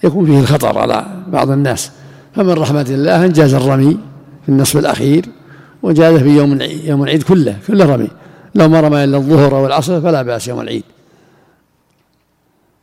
[0.04, 1.91] يكون فيه الخطر على بعض الناس.
[2.36, 3.97] فمن رحمة الله أنجاز الرمي.
[4.43, 5.25] في النصف الأخير
[5.84, 8.08] وجاز في يوم يوم العيد كله كله رمي.
[8.56, 10.84] لو ما رمى إلا الظهر والعصر فلا بأس يوم العيد.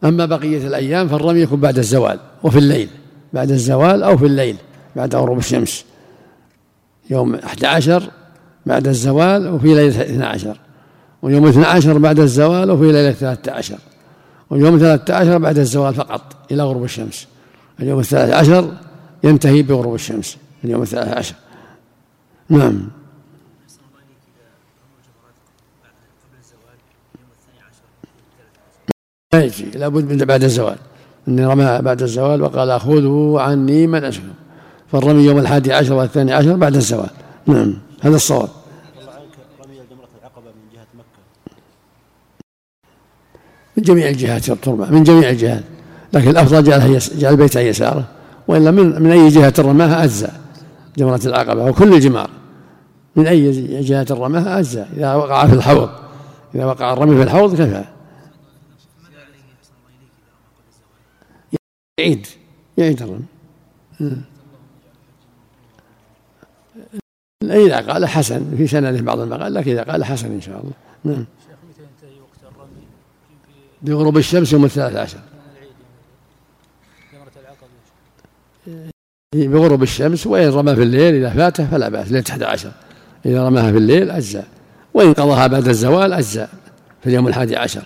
[0.04, 2.88] أما بقية الأيام فالرمي يكون بعد الزوال وفي الليل
[3.32, 4.56] بعد الزوال أو في الليل
[4.96, 5.84] بعد غروب الشمس.
[7.10, 8.10] يوم 11
[8.66, 10.56] بعد الزوال وفي ليلة 12
[11.22, 13.78] ويوم 12 بعد الزوال وفي ليلة 13
[14.50, 17.26] ويوم 13 بعد الزوال فقط إلى غروب الشمس.
[17.80, 18.72] اليوم الثالث عشر
[19.24, 21.34] ينتهي بغروب الشمس اليوم الثالث عشر.
[22.50, 22.88] نعم.
[29.34, 30.76] ما يجي لابد من بعد الزوال.
[31.28, 34.24] إني رمى بعد الزوال وقال خذوا عني من أشكر
[34.92, 37.10] فالرمي يوم الحادي عشر والثاني عشر بعد الزوال.
[37.46, 38.48] نعم هذا الصواب.
[43.76, 45.64] من جميع الجهات ترمى من جميع الجهات.
[46.12, 48.04] لكن الأفضل جعلها جعل عن يسارة.
[48.48, 50.40] وإلا من من أي جهة رماها أجزاء.
[50.98, 52.30] جمرة العقبة وكل الجمار.
[53.16, 54.88] من أي جهة رماها أجزاء.
[54.96, 55.90] إذا وقع في الحوض.
[56.54, 57.84] إذا وقع الرمي في الحوض كفى.
[62.00, 62.26] يعيد.
[62.78, 63.26] يعيد الرمي.
[67.42, 70.72] إذا قال حسن في سنده بعض المقال لكن إذا قال حسن إن شاء الله.
[71.04, 71.26] نعم
[73.82, 75.18] بغروب الشمس يوم الثلاث عشر.
[79.34, 82.72] بغروب الشمس وإن رمى في الليل إذا فاته فلا بأس ليلة 11
[83.26, 84.46] إذا رماها في الليل أجزاء
[84.94, 86.48] وإن قضاها بعد الزوال أجزاء
[87.02, 87.82] في اليوم الحادي عشر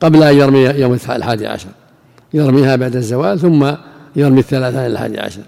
[0.00, 1.68] قبل أن يرمي يوم الحادي عشر.
[2.34, 3.72] يرميها بعد الزوال ثم
[4.16, 5.42] يرمي الثلاثة إلى الحادي عشر.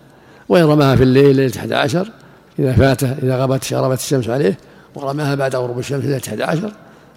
[0.49, 2.11] وإن رماها في الليل ليلة 11
[2.59, 4.59] إذا فاته إذا غابت شربت الشمس عليه
[4.95, 6.73] ورماها بعد غروب الشمس ليلة 11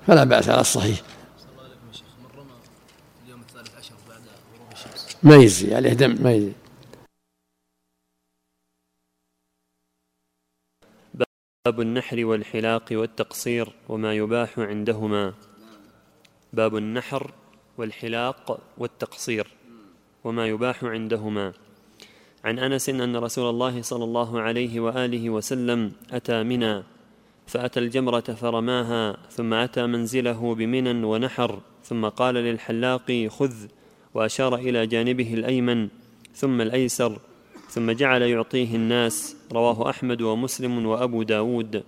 [0.08, 1.02] فلا بأس على الصحيح.
[5.24, 6.52] ما يجزي عليه دم ما يجزي
[11.68, 15.34] باب النحر والحلاق والتقصير وما يباح عندهما.
[16.54, 17.32] باب النحر
[17.78, 19.48] والحلاق والتقصير
[20.24, 21.54] وما يباح عندهما.
[22.44, 26.84] عن أنس أن رسول الله صلى الله عليه وآله وسلم أتى منى
[27.48, 33.56] فأتى الجمرة فرماها ثم أتى منزله بمنى ونحر ثم قال للحلاق خذ
[34.14, 35.88] وأشار إلى جانبه الأيمن
[36.36, 37.20] ثم الأيسر
[37.70, 41.84] ثم جعل يعطيه الناس رواه أحمد ومسلم وأبو داود.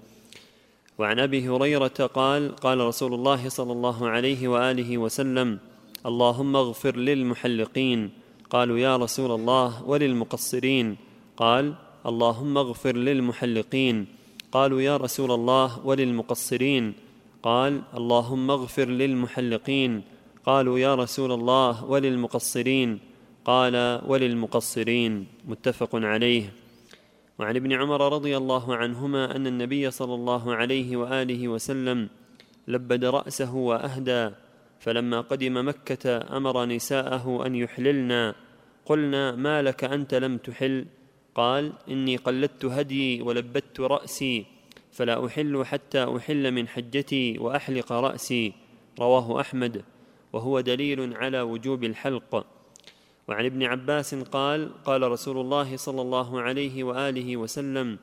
[0.98, 5.60] وعن أبي هريرة قال قال رسول الله صلى الله عليه وآله وسلم
[6.06, 8.10] اللهم اغفر للمحلقين.
[8.50, 10.96] قالوا يا رسول الله وللمقصرين.
[11.38, 11.74] قال
[12.06, 14.06] اللهم اغفر للمحلقين.
[14.52, 16.94] قالوا يا رسول الله وللمقصرين.
[17.44, 20.02] قال اللهم اغفر للمحلقين.
[20.46, 23.09] قالوا يا رسول الله وللمقصرين.
[23.50, 26.54] قال وللمقصرين متفق عليه.
[27.40, 32.10] وعن ابن عمر رضي الله عنهما أن النبي صلى الله عليه وآله وسلم
[32.68, 34.30] لبد رأسه وأهدى
[34.80, 38.36] فلما قدم مكة أمر نساءه أن يحللنا.
[38.86, 40.86] قلنا ما لك أنت لم تحل؟
[41.36, 44.46] قال إني قلدت هديي ولبدت رأسي
[44.92, 48.54] فلا أحل حتى أحل من حجتي وأحلق رأسي.
[49.00, 49.84] رواه أحمد.
[50.34, 52.59] وهو دليل على وجوب الحلق.
[53.30, 57.98] وعن ابن عباس قال قال رسول الله صلى الله عليه وآله وسلم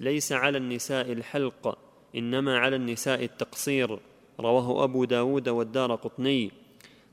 [0.00, 1.78] ليس على النساء الحلق
[2.16, 3.98] إنما على النساء التقصير.
[4.40, 6.52] رواه أبو داود والدار قطني.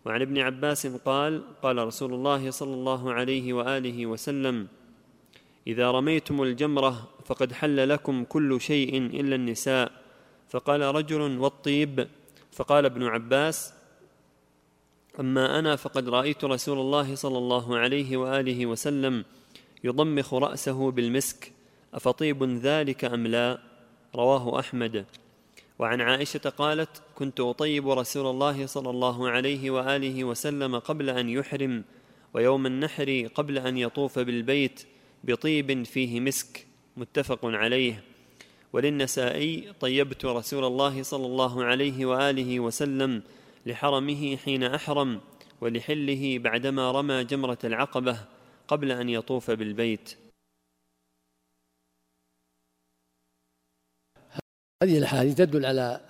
[0.06, 4.68] وعن ابن عباس قال قال رسول الله صلى الله عليه وآله وسلم
[5.68, 9.92] إذا رميتم الجمرة فقد حل لكم كل شيء إلا النساء.
[10.50, 12.08] فقال رجل والطيب
[12.52, 13.74] فقال ابن عباس
[15.20, 19.26] أما أنا فقد رأيت رسول الله صلى الله عليه وآله وسلم
[19.84, 21.52] يضمخ رأسه بالمسك
[21.94, 23.60] أفطيب ذلك أم لا؟
[24.16, 25.06] رواه أحمد.
[25.80, 31.84] وعن عائشة قالت كنت أطيب رسول الله صلى الله عليه وآله وسلم قبل أن يحرم
[32.34, 34.84] ويوم النحر قبل أن يطوف بالبيت
[35.24, 36.68] بطيب فيه مسك.
[36.98, 38.04] متفق عليه.
[38.74, 43.22] وللنسائي طيبت رسول الله صلى الله عليه وآله وسلم
[43.66, 45.22] لحرمه حين أحرم
[45.62, 48.20] ولحله بعدما رمى جمرة العقبة
[48.68, 50.18] قبل أن يطوف بالبيت.
[54.84, 56.02] هذه الأحاديث تدل على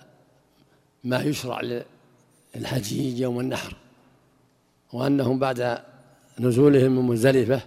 [1.04, 1.84] ما يشرع
[2.54, 3.76] للحجيج يوم النحر
[4.92, 5.82] وأنهم بعد
[6.40, 7.60] نزولهم من مزدلفة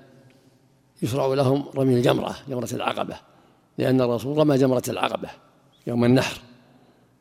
[1.02, 3.20] يشرع لهم رمي الجمرة جمرة العقبة
[3.78, 5.30] لأن الرسول رمى جمرة العقبة
[5.88, 6.42] يوم النحر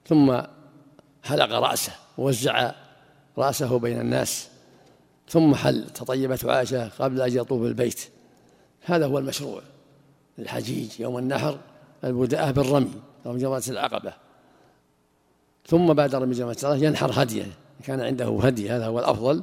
[0.07, 0.41] ثم
[1.25, 2.08] حلق رأسه.
[2.19, 2.73] ووزع
[3.39, 4.49] رأسه بين الناس
[5.29, 8.09] ثم حل تطيبت عائشة قبل أن يطوف البيت.
[8.83, 9.63] هذا هو المشروع.
[10.39, 11.59] للحجيج يوم النحر
[12.05, 14.13] البداءة بالرمي رمي جمرة العقبة.
[15.67, 17.47] ثم بعد رمي جمرة العقبة ينحر هديه
[17.85, 19.43] كان عنده هدي هذا هو الأفضل.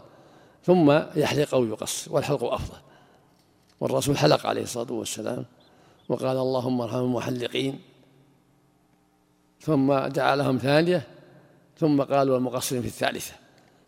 [0.64, 2.78] ثم يحلق أو يقص والحلق أفضل.
[3.80, 5.46] والرسول حلق عليه الصلاة والسلام
[6.10, 7.80] وقال اللهم ارحم المحلقين.
[9.62, 11.15] ثم دعا لهم ثانية
[11.78, 13.34] ثم قال والمقصرين في الثالثة.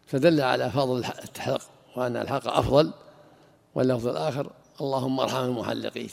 [0.07, 1.61] فدل على فضل الحلق
[1.95, 2.93] وأن الحلق أفضل
[3.75, 6.09] واللفظ الآخر اللهم ارحم المحلقين.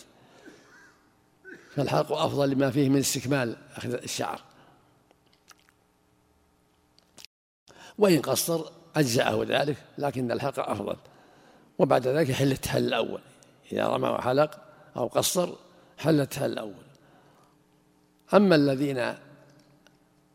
[1.74, 4.40] فالحلق أفضل لما فيه من استكمال أخذ الشعر.
[7.98, 8.64] وإن قصر
[8.96, 10.96] أجزأه ذلك لكن الحلق أفضل.
[11.78, 13.20] وبعد ذلك يحل التحل الأول.
[13.72, 14.60] إذا رمى وحلق
[14.96, 15.52] أو قصر
[15.98, 16.84] حل التحل الأول.
[18.34, 19.14] أما الذين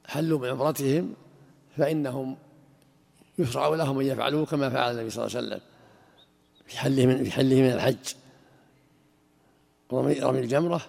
[0.08, 1.14] حلوا بعمرتهم
[1.80, 2.38] فإنهم
[3.40, 5.62] يشرع لهم أن يفعلوا كما فعل النبي صلى الله عليه وسلم
[6.66, 8.14] في حله من في حله من الحج.
[9.94, 10.82] رمي, رمي الجمرة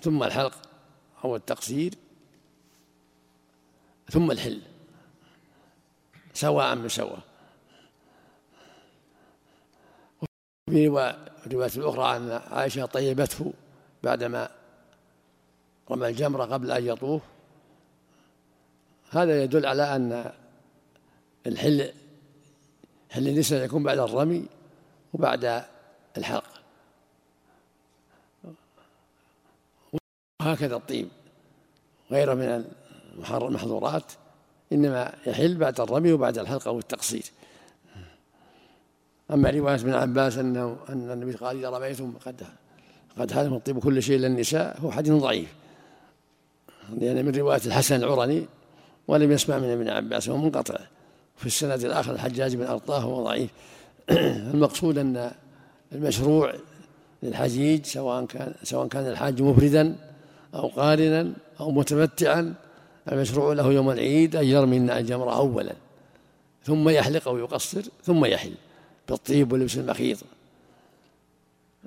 [0.00, 0.54] ثم الحلق
[1.24, 1.94] أو التقصير
[4.10, 4.62] ثم الحل
[6.34, 7.20] سواء بسواء
[10.68, 10.86] وفي
[11.46, 13.52] الرواية الأخرى أن عائشة طيبته
[14.02, 14.50] بعدما
[15.90, 17.22] رمى الجمرة قبل أن يطوف
[19.16, 20.32] هذا يدل على أن
[21.46, 21.92] الحل
[23.10, 24.46] حل النساء يكون بعد الرمي
[25.12, 25.64] وبعد
[26.16, 26.44] الحلق.
[30.40, 31.08] وهكذا الطيب.
[32.10, 32.64] غيره من
[33.30, 34.12] المحظورات
[34.72, 37.24] إنما يحل بعد الرمي وبعد الحلق أو التقصير.
[39.30, 42.42] أما رواية ابن عباس أنه أن النبي قال إذا رميتم قد
[43.18, 45.54] قد حلم الطيب كل شيء إلا النساء هو حديث ضعيف.
[46.98, 48.46] لأن من رواية الحسن العرني
[49.08, 50.78] ولم يسمع من ابن عباس وهو منقطع.
[51.36, 53.50] في السند الآخر الحجاج بن أرطاه وهو ضعيف.
[54.54, 55.30] المقصود أن
[55.92, 56.54] المشروع
[57.22, 59.96] للحجيج سواء كان سواء كان الحاج مفردا
[60.54, 62.54] أو قارنا أو متمتعا
[63.12, 65.72] المشروع له يوم العيد أن يرمي الجمرة أولا.
[66.64, 68.54] ثم يحلق أو يقصر ثم يحل
[69.08, 70.18] بالطيب ولبس المخيط.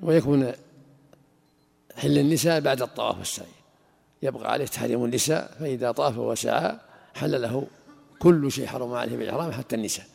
[0.02, 0.52] ويكون
[1.96, 3.46] حل النساء بعد الطواف والسعي
[4.22, 6.76] يبقى عليه تحريم النساء فإذا طاف وسعى
[7.14, 7.66] حل له
[8.18, 10.06] كل شيء حرم عليه بالإحرام حتى النساء.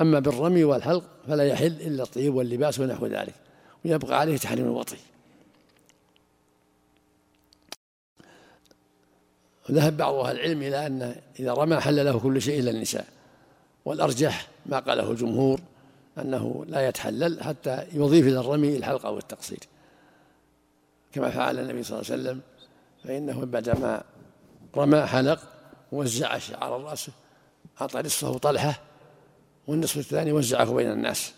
[0.00, 3.34] أما بالرمي والحلق فلا يحل إلا الطيب واللباس ونحو ذلك
[3.84, 4.96] ويبقى عليه تحريم الوطي.
[9.70, 13.06] وذهب بعض أهل العلم إلى أن إذا رمى حل له كل شيء إلا النساء
[13.84, 15.60] والأرجح ما قاله الجمهور
[16.18, 19.58] أنه لا يتحلل حتى يضيف إلى الرمي الحلقة والتقصير
[21.12, 22.40] كما فعل النبي صلى الله عليه وسلم
[23.04, 24.02] فإنه بعدما
[24.76, 25.40] رمى حلق
[25.92, 27.12] وزع شعر رأسه
[27.80, 28.80] أعطى نصفه طلحة
[29.66, 31.34] والنصف الثاني وزعه بين الناس.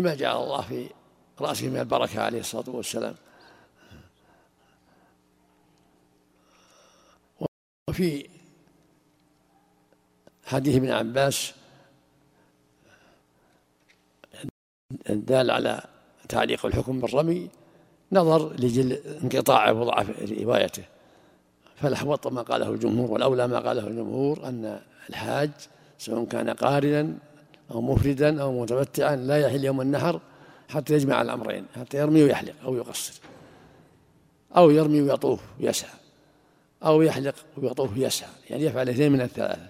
[0.00, 0.88] لما جعل الله في
[1.40, 3.14] رأسه من البركة عليه الصلاة والسلام.
[7.88, 8.28] وفي
[10.44, 11.52] حديث ابن عباس
[15.10, 15.86] الدال على
[16.28, 17.50] تعليق الحكم بالرمي
[18.12, 20.06] نظر لجل انقطاعه وضعف
[20.40, 20.82] روايته.
[21.76, 24.80] فالأحوط ما قاله الجمهور والأولى ما قاله الجمهور أن
[25.10, 25.50] الحاج
[25.98, 27.14] سواء كان قارنا
[27.70, 30.20] أو مفردا أو متمتعا لا يحل يوم النحر
[30.68, 33.12] حتى يجمع الأمرين حتى يرمي ويحلق أو يقصر
[34.56, 35.90] أو يرمي ويطوف ويسعى
[36.84, 38.30] أو يحلق ويطوف ويسعى.
[38.50, 39.66] يعني يفعل اثنين من الثلاثة.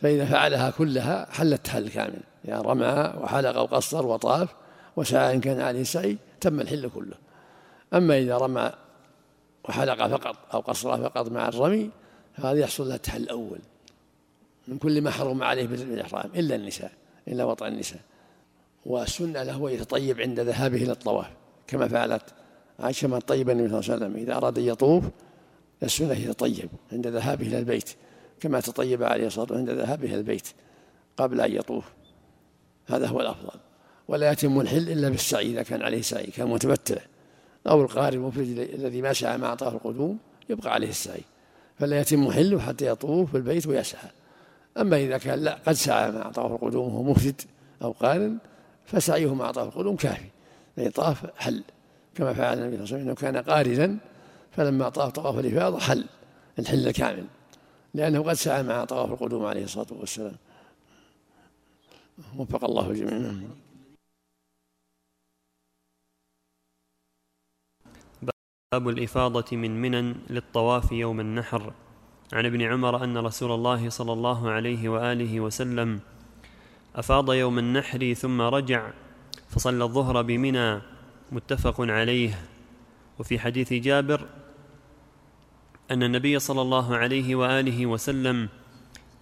[0.00, 2.20] فإذا فعلها كلها حل التحل كامل.
[2.44, 4.48] يعني رمى وحلق وقصر وطاف
[4.96, 7.25] وسعى إن كان عليه سعي تم الحل كله.
[7.96, 8.72] أما إذا رمى
[9.64, 11.90] وحلق فقط أو قصر فقط مع الرمي
[12.36, 13.58] فهذا يحصل له التحل الأول.
[14.68, 16.92] من كل ما حرم عليه بالإحرام إلا النساء
[17.28, 18.00] إلا وطأ النساء.
[18.86, 21.30] والسنة له يتطيب عند ذهابه إلى الطواف
[21.66, 22.22] كما فعلت
[22.80, 24.16] عائشة من طيب النبي صلى الله عليه وسلم.
[24.16, 25.04] إذا أراد أن يطوف
[25.82, 27.90] السنة يتطيب عند ذهابه إلى البيت
[28.40, 30.48] كما تطيب عليه الصلاة والسلام عند ذهابه إلى البيت
[31.16, 31.84] قبل أن يطوف.
[32.86, 33.58] هذا هو الأفضل.
[34.08, 36.96] ولا يتم الحل إلا بالسعي إذا كان عليه سعي كان متمتع
[37.68, 40.18] أو القارئ المفرد الذي ما سعى مع طواف القدوم
[40.50, 41.22] يبقى عليه السعي.
[41.78, 44.10] فلا يتم حله حتى يطوف في البيت ويسعى.
[44.78, 47.40] أما إذا كان لا قد سعى مع طواف القدوم وهو مفرد
[47.82, 48.38] أو قارن
[48.86, 50.26] فسعيه مع طواف القدوم كافي.
[50.76, 51.62] يعني طاف حل.
[52.14, 53.96] كما فعل النبي صلى الله عليه وسلم إنه كان قارنا
[54.52, 56.04] فلما طاف طواف الإفاضة حل
[56.58, 57.24] الحل الكامل
[57.94, 60.36] لأنه قد سعى مع طواف القدوم عليه الصلاة والسلام.
[62.38, 63.32] وفق الله الجميع
[68.72, 71.72] باب الإفاضة من منى للطواف يوم النحر.
[72.32, 76.00] عن ابن عمر أن رسول الله صلى الله عليه وآله وسلم
[76.96, 78.90] أفاض يوم النحر ثم رجع
[79.48, 80.80] فصلى الظهر بمنى
[81.32, 82.38] متفق عليه.
[83.18, 84.26] وفي حديث جابر
[85.90, 88.48] أن النبي صلى الله عليه وآله وسلم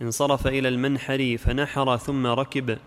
[0.02, 2.78] انصرف إلى المنحر فنحر ثم ركب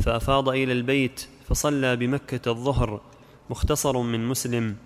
[0.00, 3.00] فأفاض إلى البيت فصلى بمكة الظهر
[3.50, 4.76] مختصر من مسلم.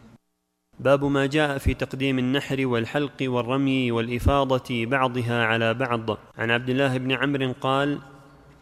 [0.83, 6.18] باب ما جاء في تقديم النحر والحلق والرمي والإفاضة بعضها على بعض.
[6.39, 7.99] عن عبد الله بن عمرو قال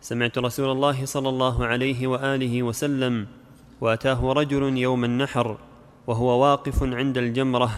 [0.00, 3.26] سمعت رسول الله صلى الله عليه وآله وسلم
[3.80, 5.56] وأتاه رجل يوم النحر
[6.06, 7.70] وهو واقف عند الجمرة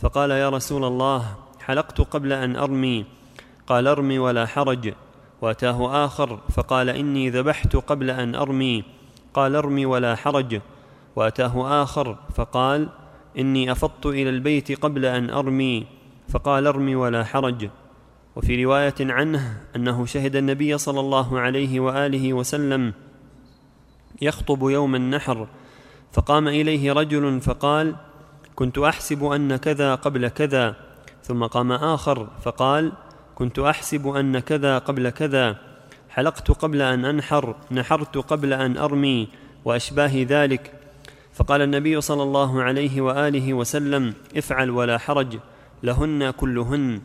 [0.00, 3.04] فقال يا رسول الله حلقت قبل أن أرمي.
[3.66, 4.92] قال أرمي ولا حرج.
[5.42, 8.84] وأتاه آخر فقال إني ذبحت قبل أن أرمي.
[9.34, 10.60] قال أرمي ولا حرج.
[11.16, 12.88] وأتاه آخر فقال
[13.38, 15.86] إني أفضت إلى البيت قبل أن أرمي
[16.28, 17.68] فقال ارمي ولا حرج.
[18.36, 22.92] وفي رواية عنه أنه شهد النبي صلى الله عليه وآله وسلم
[24.22, 25.48] يخطب يوم النحر
[26.12, 27.96] فقام إليه رجل فقال
[28.54, 30.76] كنت أحسب أن كذا قبل كذا.
[31.22, 32.92] ثم قام آخر فقال
[33.34, 35.56] كنت أحسب أن كذا قبل كذا.
[36.08, 39.28] حلقت قبل أن أنحر نحرت قبل أن أرمي
[39.64, 40.83] وأشباه ذلك.
[41.34, 45.38] فقال النبي صلى الله عليه وآله وسلم افعل ولا حرج
[45.82, 47.00] لهن كلهن.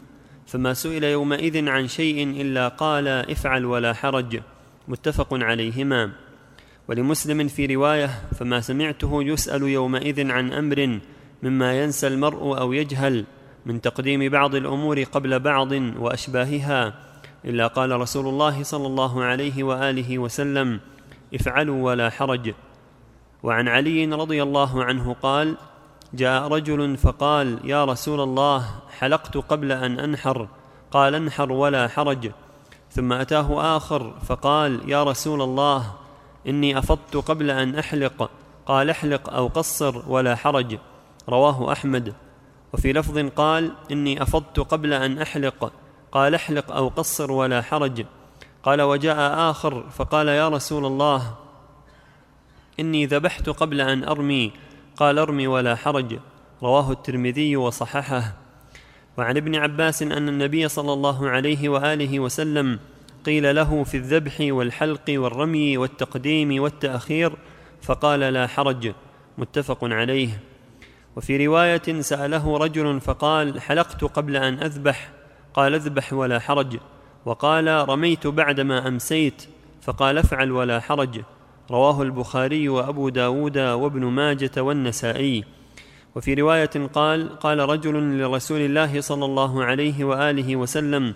[0.47, 4.41] فما سئل يومئذ عن شيء إلا قال افعل ولا حرج.
[4.87, 6.11] متفق عليهما.
[6.87, 8.09] ولمسلم في رواية
[8.39, 10.99] فما سمعته يسأل يومئذ عن أمر
[11.43, 13.25] مما ينسى المرء أو يجهل
[13.65, 16.93] من تقديم بعض الأمور قبل بعض وأشباهها.
[17.45, 20.79] إلا قال رسول الله صلى الله عليه وآله وسلم
[21.33, 22.53] افعلوا ولا حرج.
[23.43, 25.57] وعن علي رضي الله عنه قال
[26.13, 28.65] جاء رجل فقال يا رسول الله
[28.99, 30.47] حلقت قبل أن أنحر.
[30.91, 32.31] قال انحر ولا حرج.
[32.91, 35.93] ثم أتاه آخر فقال يا رسول الله
[36.47, 38.29] إني أفضت قبل أن أحلق.
[38.65, 40.77] قال احلق أو قصر ولا حرج.
[41.29, 42.13] رواه أحمد.
[42.73, 45.71] وفي لفظ قال إني أفضت قبل أن أحلق.
[46.11, 48.05] قال احلق أو قصر ولا حرج.
[48.63, 51.35] قال وجاء آخر فقال يا رسول الله
[52.79, 54.51] إني ذبحت قبل أن أرمي.
[54.97, 56.19] قال ارمي ولا حرج.
[56.63, 58.37] رواه الترمذي وصححه.
[59.17, 62.79] وعن ابن عباس أن النبي صلى الله عليه وآله وسلم
[63.25, 67.33] قيل له في الذبح والحلق والرمي والتقديم والتأخير
[67.81, 68.93] فقال لا حرج.
[69.37, 70.43] متفق عليه.
[71.15, 75.09] وفي رواية سأله رجل فقال حلقت قبل أن أذبح.
[75.53, 76.77] قال اذبح ولا حرج.
[77.25, 79.43] وقال رميت بعدما أمسيت.
[79.81, 81.21] فقال افعل ولا حرج.
[81.71, 85.45] رواه البخاري وأبو داود وابن ماجة والنسائي.
[86.15, 91.15] وفي رواية قال قال رجل لرسول الله صلى الله عليه وآله وسلم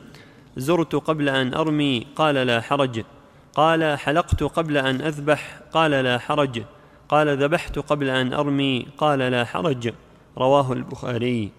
[0.57, 3.03] زرت قبل أن أرمي قال لا حرج.
[3.53, 6.63] قال حلقت قبل أن أذبح قال لا حرج.
[7.09, 9.93] قال ذبحت قبل أن أرمي قال لا حرج.
[10.37, 11.51] رواه البخاري.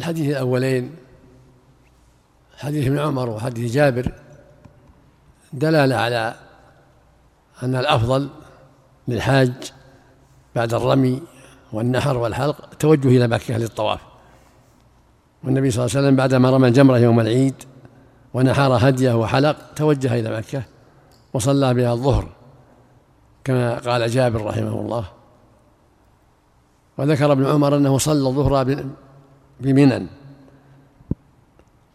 [0.00, 0.96] الحديث الأولين
[2.62, 4.12] حديث ابن عمر وحديث جابر
[5.52, 6.34] دلالة على
[7.62, 8.28] أن الأفضل
[9.08, 9.52] للحاج
[10.56, 11.22] بعد الرمي
[11.72, 14.00] والنحر والحلق التوجه إلى مكة للطواف.
[15.44, 17.54] والنبي صلى الله عليه وسلم بعدما رمى الجمرة يوم العيد
[18.34, 20.62] ونحر هديه وحلق توجه إلى مكة
[21.34, 22.28] وصلى بها الظهر
[23.44, 25.04] كما قال جابر رحمه الله.
[26.98, 28.84] وذكر ابن عمر أنه صلى الظهر
[29.60, 30.06] بمنن.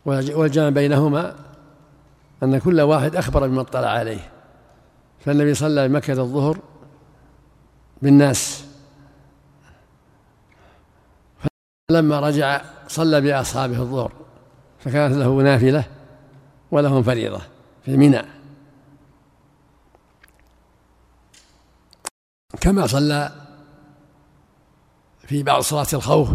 [0.08, 1.36] والجمع بينهما
[2.44, 4.32] أن كل واحد أخبر بما اطلع عليه.
[5.20, 6.58] فالنبي صلى بمكة الظهر
[8.02, 8.66] بالناس.
[11.90, 14.12] فلما رجع صلى بأصحابه الظهر
[14.80, 15.84] فكانت له نافلة
[16.72, 17.42] ولهم فريضة
[17.86, 18.22] في منى.
[22.62, 23.32] كما صلى
[25.28, 26.30] في بعض صلاة الخوف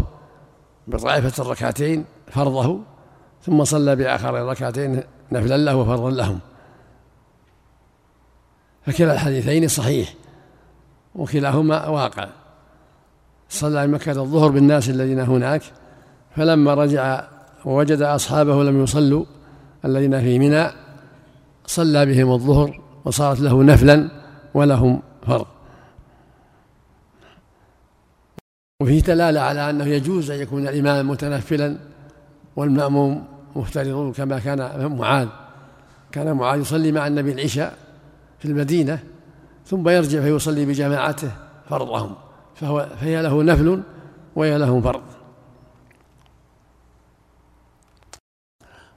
[0.86, 2.91] بطائفة الركعتين فرضه
[3.46, 6.38] ثم صلى بآخر الركعتين نفلا له وفرضا لهم.
[8.86, 10.14] فكلا الحديثين صحيح
[11.14, 12.28] وكلاهما واقع.
[13.48, 15.62] صلى مكة الظهر بالناس الذين هناك
[16.36, 17.24] فلما رجع
[17.64, 19.24] ووجد أصحابه لم يصلوا
[19.84, 20.70] الذين في منى
[21.66, 24.10] صلى بهم الظهر وصارت له نفلا
[24.54, 25.46] ولهم فرض.
[28.80, 31.78] وفيه دلالة على أنه يجوز أن يكون الإمام متنفلا
[32.56, 35.28] والمأموم مفترض كما كان معاذ.
[36.12, 37.78] كان معاذ يصلي مع النبي العشاء
[38.38, 39.02] في المدينة
[39.66, 41.32] ثم يرجع فيصلي بجماعته
[41.68, 42.14] فرضهم.
[42.54, 43.82] فهو فهي له نفل
[44.36, 45.02] وهي له فرض.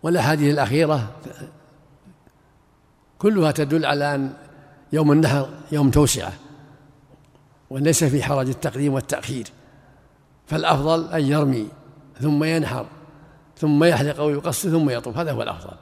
[0.04, 1.12] والأحاديث الأخيرة
[3.20, 4.34] كلها تدل على أن
[4.94, 6.34] يوم النحر يوم توسعة
[7.70, 9.48] وليس في حرج التقديم والتأخير.
[10.48, 11.68] فالأفضل أن يرمي
[12.20, 12.86] ثم ينحر.
[13.58, 15.18] ثم يحلق أو يقص ثم يطوف.
[15.18, 15.74] هذا هو الأفضل.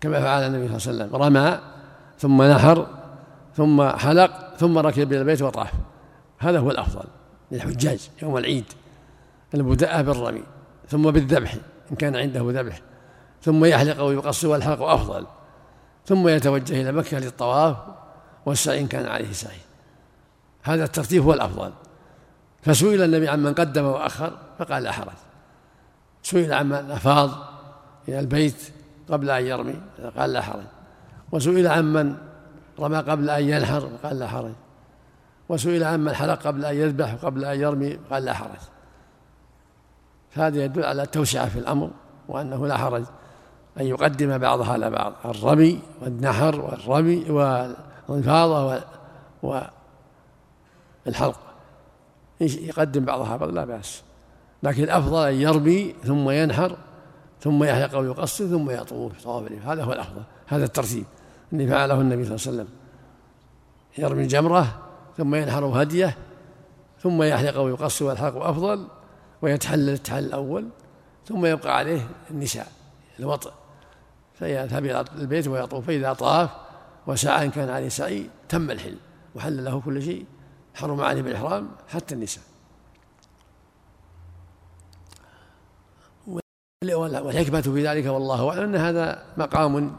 [0.00, 1.22] كما فعل النبي صلى الله عليه وسلم.
[1.22, 1.60] رمى
[2.18, 2.86] ثم نحر
[3.56, 5.72] ثم حلق ثم ركب إلى البيت وطاف.
[6.38, 7.04] هذا هو الأفضل.
[7.52, 8.64] للحجاج يوم العيد.
[9.54, 10.42] البداءة بالرمي
[10.88, 11.54] ثم بالذبح
[11.90, 12.80] إن كان عنده ذبح.
[13.42, 15.26] ثم يحلق أو يقص والحلق أفضل.
[16.06, 17.76] ثم يتوجه إلى مكة للطواف
[18.46, 19.58] والسعي إن كان عليه سعي.
[20.62, 21.72] هذا الترتيب هو الأفضل.
[22.62, 25.27] فسئل النبي عمن قدم وأخر فقال لا حرج.
[26.28, 27.30] سئل عمن أفاض
[28.08, 28.72] إلى البيت
[29.10, 29.74] قبل أن يرمي
[30.16, 30.64] قال لا حرج.
[31.32, 32.16] وسئل عمن
[32.80, 34.52] رمى قبل أن ينحر قال لا حرج.
[35.48, 38.60] وسئل عمن حلق قبل أن يذبح قبل أن يرمي قال لا حرج.
[40.30, 41.90] فهذا يدل على التوسعة في الأمر
[42.28, 43.04] وأنه لا حرج.
[43.80, 48.82] أن يقدم بعضها على بعض الرمي والنحر والرمي والإفاضة
[51.06, 51.40] والحلق
[52.40, 54.02] يقدم بعضها؟ بعض لا بأس.
[54.62, 56.76] لكن الأفضل أن يرمي ثم ينحر
[57.40, 60.22] ثم يحلق أو يقصر ثم يطوف طواف هذا هو الأفضل.
[60.46, 61.04] هذا الترتيب.
[61.52, 62.68] الذي فعله النبي صلى الله عليه وسلم.
[63.98, 64.78] يرمي الجمرة
[65.16, 66.16] ثم ينحر هديه
[67.02, 68.88] ثم يحلق أو يقصر والحلق أفضل
[69.42, 70.68] ويتحلل التحلل الأول
[71.26, 72.72] ثم يبقى عليه النساء
[73.20, 73.52] الوطء
[74.34, 75.86] فيذهب إلى البيت ويطوف.
[75.86, 76.50] فإذا طاف
[77.06, 78.96] وسعى إن كان عليه سعي تم الحل.
[79.34, 80.24] وحل له كل شيء.
[80.74, 82.44] حرم عليه بالإحرام حتى النساء.
[86.94, 89.92] والحكمة في ذلك والله أعلم أن هذا مقام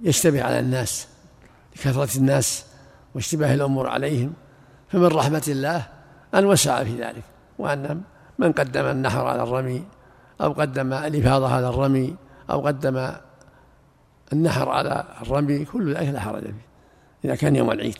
[0.00, 1.08] يشتبه على الناس
[1.76, 2.64] لكثرة الناس
[3.14, 4.32] واشتباه الأمور عليهم
[4.88, 5.86] فمن رحمة الله
[6.34, 7.22] أن وسع في ذلك
[7.58, 8.00] وأن
[8.38, 9.84] من قدم النحر على الرمي
[10.40, 12.16] أو قدم الإفاضة على الرمي
[12.50, 13.12] أو قدم
[14.32, 16.66] النحر على الرمي كل ذلك لا حرج فيه
[17.24, 17.98] إذا كان يوم العيد.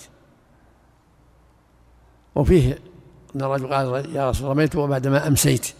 [2.34, 2.78] وفيه
[3.36, 5.74] أن الرجل قال يا رسول رميت وبعدما أمسيت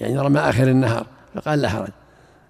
[0.00, 1.06] يعني رمى آخر النهار.
[1.34, 1.90] فقال لا حرج.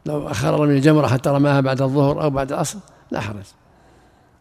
[0.06, 2.78] لو أخر رمي الجمرة حتى رماها بعد الظهر أو بعد العصر
[3.10, 3.44] لا حرج.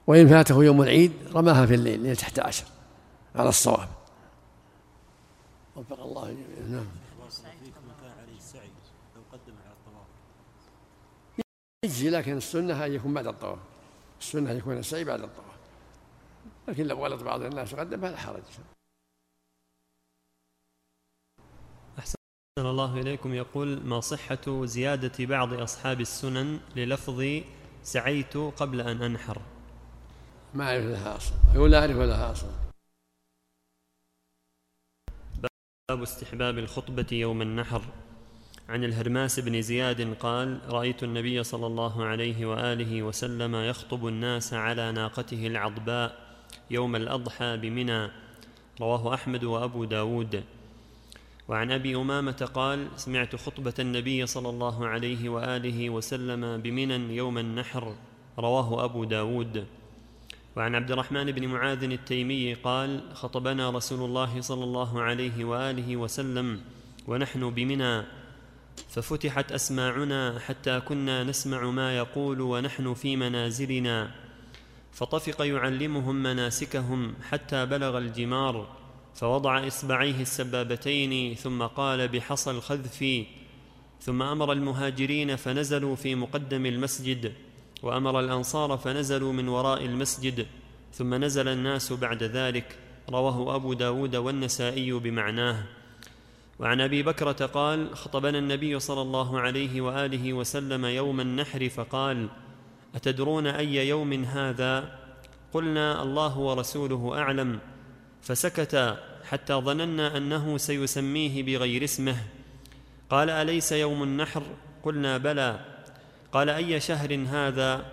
[0.08, 2.66] وإن فاته يوم العيد رماها في الليل ليلة 11
[3.36, 3.88] على الصواب.
[5.76, 6.38] وفق الله
[6.70, 6.86] نعم.
[11.86, 13.60] يجزي لكن السنة أن يكون بعد الطواف.
[14.22, 15.46] السنة أن يكون السعي بعد الطواف.
[16.68, 18.42] لكن لو غلط بعض الناس وقدم فلا حرج.
[22.60, 23.34] أحسن الله إليكم.
[23.34, 27.24] يقول ما صحة زيادة بعض أصحاب السنن للفظ
[27.84, 29.42] سعيت قبل أن أنحر؟
[30.54, 31.34] ما أعرف لها أصل.
[31.56, 32.48] يقول لا أعرف لها أصل.
[35.90, 37.82] باب استحباب الخطبة يوم النحر.
[38.70, 44.92] عن الهرماس بن زياد قال رأيت النبي صلى الله عليه وآله وسلم يخطب الناس على
[44.92, 46.18] ناقته العضباء
[46.72, 48.12] يوم الأضحى بمنى.
[48.82, 50.44] رواه أحمد وأبو داود.
[51.50, 57.96] وعن أبي أمامة قال سمعت خطبة النبي صلى الله عليه وآله وسلم بمنى يوم النحر
[58.40, 59.66] رواه أبو داود.
[60.56, 66.62] وعن عبد الرحمن بن معاذ التيمي قال خطبنا رسول الله صلى الله عليه وآله وسلم
[67.08, 68.04] ونحن بمنى
[68.90, 74.12] ففتحت أسماعنا حتى كنا نسمع ما يقول ونحن في منازلنا
[74.92, 78.79] فطفق يعلمهم مناسكهم حتى بلغ الجمار.
[79.20, 83.26] فوضع إصبعيه السبابتين ثم قال بحصى الخذف
[84.02, 87.34] ثم أمر المهاجرين فنزلوا في مقدم المسجد
[87.84, 90.48] وأمر الأنصار فنزلوا من وراء المسجد
[90.94, 92.76] ثم نزل الناس بعد ذلك.
[93.10, 95.64] رواه أبو داود والنسائي بمعناه.
[96.60, 102.30] وعن أبي بكرة قال خطبنا النبي صلى الله عليه وآله وسلم يوم النحر فقال
[102.96, 105.00] أتدرون أي يوم هذا؟
[105.54, 107.60] قلنا الله ورسوله أعلم.
[108.22, 109.00] فسكت
[109.30, 112.16] حتى ظننا أنه سيسميه بغير اسمه.
[113.10, 114.44] قال أليس يوم النحر؟
[114.84, 115.60] قلنا بلى.
[116.32, 117.86] قال أي شهر هذا؟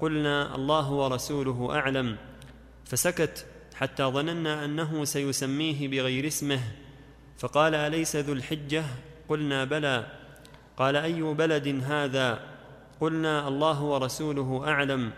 [0.00, 2.16] قلنا الله ورسوله أعلم.
[2.84, 6.60] فسكت حتى ظننا أنه سيسميه بغير اسمه.
[7.38, 8.84] فقال أليس ذو الحجة؟
[9.28, 10.06] قلنا بلى.
[10.76, 12.40] قال أي بلد هذا؟
[13.00, 15.10] قلنا الله ورسوله أعلم.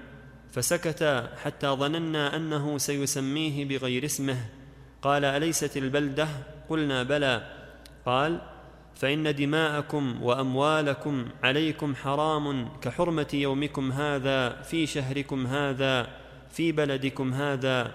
[0.52, 4.61] فسكت حتى ظننا أنه سيسميه بغير اسمه.
[5.02, 6.28] قال أليست البلدة؟
[6.68, 7.46] قلنا بلى.
[8.06, 8.40] قال
[8.94, 16.08] فإن دماءكم وأموالكم عليكم حرام كحرمة يومكم هذا في شهركم هذا
[16.50, 17.94] في بلدكم هذا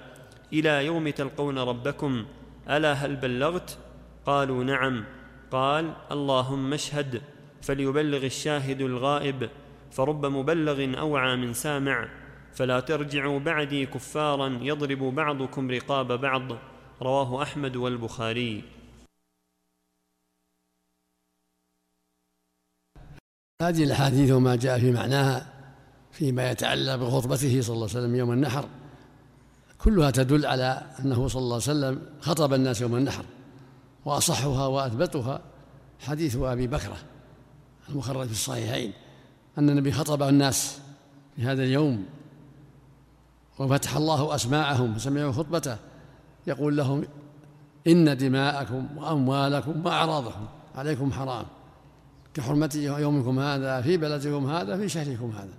[0.54, 2.26] إلى يوم تلقون ربكم.
[2.70, 3.78] ألا هل بلغت؟
[4.26, 5.04] قالوا نعم.
[5.52, 7.22] قال اللهم اشهد
[7.62, 9.50] فليبلغ الشاهد الغائب
[9.92, 12.10] فرب مبلغ أوعى من سامع
[12.54, 16.58] فلا ترجعوا بعدي كفارا يضرب بعضكم رقاب بعض.
[17.02, 18.64] رواه أحمد والبخاري.
[23.62, 25.54] هذه الأحاديث وما جاء في معناها
[26.12, 28.70] فيما يتعلق بخطبته صلى الله عليه وسلم يوم النحر
[29.78, 33.26] كلها تدل على أنه صلى الله عليه وسلم خطب الناس يوم النحر
[34.06, 35.42] وأصحها وأثبتها
[36.00, 36.98] حديث أبي بكره
[37.90, 38.94] المخرج في الصحيحين
[39.58, 40.80] أن النبي خطب الناس
[41.36, 42.06] في هذا اليوم
[43.60, 45.78] وفتح الله اسماعهم فسمعوا خطبته
[46.48, 47.04] يقول لهم
[47.88, 50.46] إن دماءكم وأموالكم وأعراضكم
[50.76, 51.46] عليكم حرام
[52.34, 55.54] كحرمة يومكم هذا في بلدكم هذا في شهركم هذا.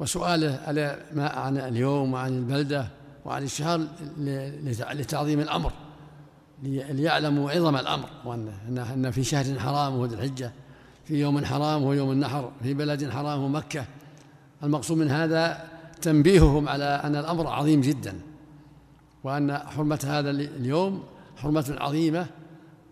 [0.00, 0.58] وسؤاله
[1.12, 2.86] ما عن اليوم وعن البلدة
[3.24, 3.86] وعن الشهر
[4.94, 5.72] لتعظيم الأمر
[6.62, 10.52] ليعلموا عظم الأمر وأن أن في شهر حرام وهو الحجة
[11.04, 13.84] في يوم حرام وهو يوم النحر في بلد حرام وهو مكة
[14.62, 15.64] المقصود من هذا
[16.02, 18.20] تنبيههم على أن الأمر عظيم جدا.
[19.24, 21.04] وأن حرمة هذا اليوم
[21.36, 22.26] حرمة عظيمة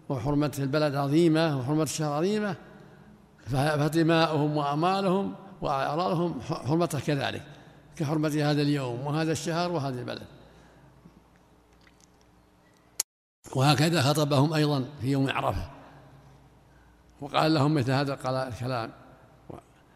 [0.08, 2.56] وحرمة البلد عظيمة وحرمة الشهر عظيمة
[3.46, 7.42] فدماؤهم وأمالهم وأعراضهم حرمته كذلك
[7.96, 10.26] كحرمة هذا اليوم وهذا الشهر وهذا البلد.
[13.56, 15.70] وهكذا خطبهم أيضا في يوم عرفة.
[17.20, 18.14] وقال لهم مثل هذا
[18.48, 18.90] الكلام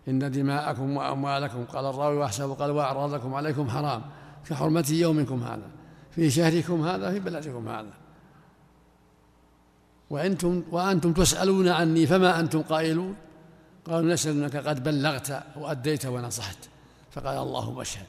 [0.09, 4.03] إن دماءكم وأموالكم قال الراوي وأحسب قال وأعراضكم عليكم حرام
[4.49, 5.82] كحرمة يومكم هذا.
[6.15, 7.93] في شهركم هذا في بلدكم هذا.
[10.11, 13.17] وأنتم وأنتم تسألون عني فما أنتم قائلون؟
[13.87, 16.59] قالوا نسأل أنك قد بلغت وأديت ونصحت.
[17.11, 18.07] فقال اللهم اشهد.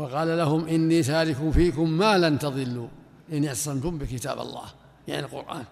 [0.00, 2.88] وقال لهم إني تارك فيكم ما لن تضلوا
[3.32, 4.66] إن اعتصمتم بكتاب الله
[5.08, 5.64] يعني القرآن.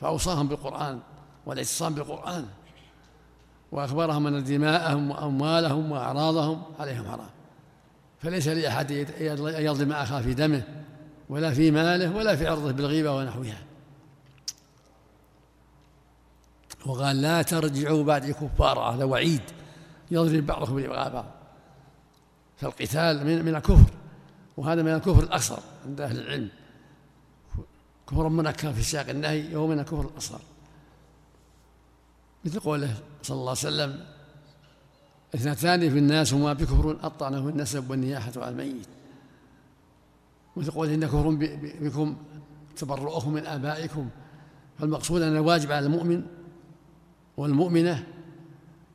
[0.00, 1.00] فأوصاهم بالقرآن
[1.46, 2.46] والاعتصام بالقرآن
[3.72, 7.30] وأخبرهم أن دماءهم وأموالهم وأعراضهم عليهم حرام.
[8.24, 10.62] فليس لأحد أن يظلم أخاه في دمه
[11.28, 13.62] ولا في ماله ولا في عرضه بالغيبة ونحوها.
[16.86, 19.40] وقال لا ترجعوا بعد كفارا هذا وعيد
[20.10, 21.26] يضرب بعضكم بعض.
[22.56, 23.90] فالقتال من من الكفر
[24.56, 26.50] وهذا من الكفر الأصغر عند أهل العلم.
[28.06, 30.40] كفر منكر في سياق النهي وهو من الكفر الأصغر.
[32.44, 34.13] مثل قوله صلى الله عليه وسلم
[35.34, 38.86] اثنتان في الناس هما بكفر الطعن في النسب والنياحة على الميت.
[40.56, 41.30] مثل قوله إن كفر
[41.80, 42.16] بكم
[42.76, 44.08] تبرؤكم من آبائكم.
[44.78, 46.22] فالمقصود أن الواجب على المؤمن
[47.36, 48.06] والمؤمنة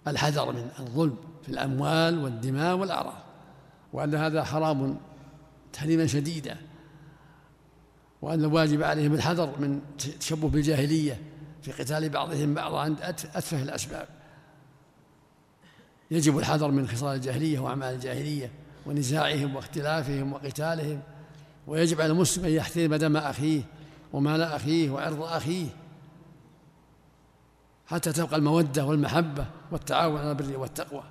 [0.08, 3.24] الحذر من الظلم في الأموال والدماء والأعراض
[3.94, 4.98] وأن هذا حرام
[5.74, 6.58] تحريما شديدا
[8.22, 9.82] وأن الواجب عليهم الحذر من
[10.20, 11.22] تشبه بالجاهلية
[11.62, 14.08] في قتال بعضهم بعضا عند أتفه الأسباب.
[16.12, 18.52] يجب الحذر من خصال الجاهلية وأعمال الجاهلية
[18.86, 21.02] ونزاعهم واختلافهم وقتالهم
[21.68, 23.62] ويجب على المسلم أن يحترم دم أخيه
[24.14, 25.68] ومال أخيه وعرض أخيه
[27.88, 31.04] حتى تبقى المودة والمحبة والتعاون على البر والتقوى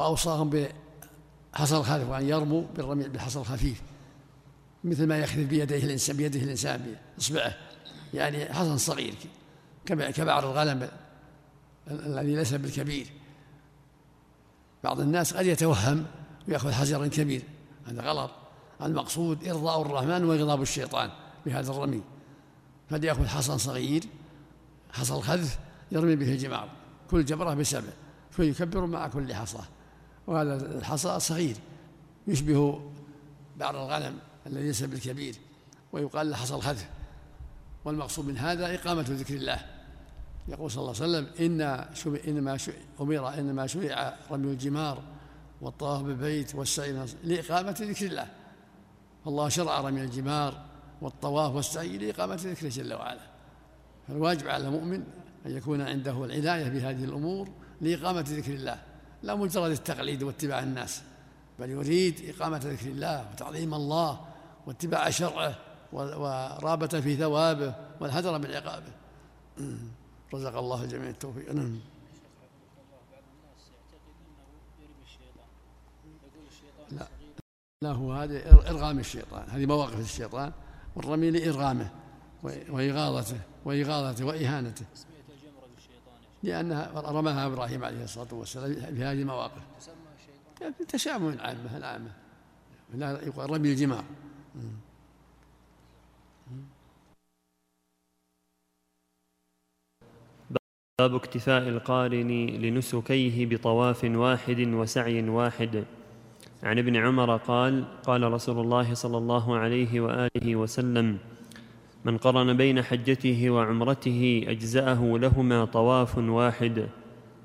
[0.00, 0.50] وأوصاهم
[1.52, 3.82] بحصر خفيف وأن يرموا بالرمي بالحصر الخفيف
[4.84, 7.54] مثل ما يخذل بيديه الإنسان بيده الإنسان بإصبعه
[8.14, 9.28] يعني حصن صغير كي.
[9.86, 10.88] كبعر الغنم
[11.90, 13.06] الذي ليس بالكبير.
[14.84, 16.06] بعض الناس قد يتوهم
[16.48, 17.42] ويأخذ حجرا كبير.
[17.86, 18.30] هذا غلط.
[18.82, 21.10] المقصود إرضاء الرحمن وإغضاب الشيطان
[21.46, 22.02] بهذا الرمي.
[22.90, 24.04] فليأخذ حصى صغير
[24.92, 25.58] حصى الخذف
[25.92, 26.68] يرمي به الجمار.
[27.10, 27.92] كل جبرة بسبع.
[28.30, 29.58] فيكبر مع كل حصى.
[30.26, 31.56] وهذا الحصى صغير.
[32.26, 32.90] يشبه
[33.56, 35.34] بعض الغنم الذي ليس بالكبير.
[35.92, 36.88] ويقال له حصى الخذف
[37.84, 39.73] والمقصود من هذا إقامة ذكر الله.
[40.48, 41.60] يقول صلى الله عليه وسلم إن
[42.28, 42.58] إنما
[43.00, 45.02] أمر إنما شرع رمي الجمار
[45.60, 48.26] والطواف بالبيت والسعي لإقامة ذكر الله.
[49.24, 50.64] فالله شرع رمي الجمار
[51.00, 53.20] والطواف والسعي لإقامة ذكره جل وعلا.
[54.08, 55.04] فالواجب على المؤمن
[55.46, 57.48] أن يكون عنده العناية بهذه الأمور
[57.80, 58.82] لإقامة ذكر الله.
[59.22, 61.02] لا مجرد التقليد واتباع الناس
[61.58, 64.20] بل يريد إقامة ذكر الله وتعظيم الله
[64.66, 65.54] واتباع شرعه
[65.92, 68.92] ورابة في ثوابه والهدر من عقابه.
[70.34, 71.80] رزق الله الجميع التوفيق نعم
[76.90, 77.08] لا
[77.82, 80.52] لا هو هذا إرغام الشيطان هذه مواقف الشيطان
[80.96, 81.90] والرمي لإرغامه
[82.42, 84.84] وإغاظته وإغاظته وإهانته
[86.42, 89.62] لأنها رماها إبراهيم عليه الصلاة والسلام في هذه المواقف
[90.88, 92.10] تشابه عامة العامة
[92.94, 94.04] لا يقال رمي الجمار
[101.00, 105.84] باب اكتفاء القارن لنسكيه بطواف واحد وسعي واحد.
[106.62, 111.18] عن ابن عمر قال قال رسول الله صلى الله عليه وآله وسلم
[112.04, 116.88] من قرن بين حجته وعمرته أجزأه لهما طواف واحد.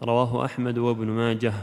[0.04, 1.54] رواه أحمد وابن ماجه.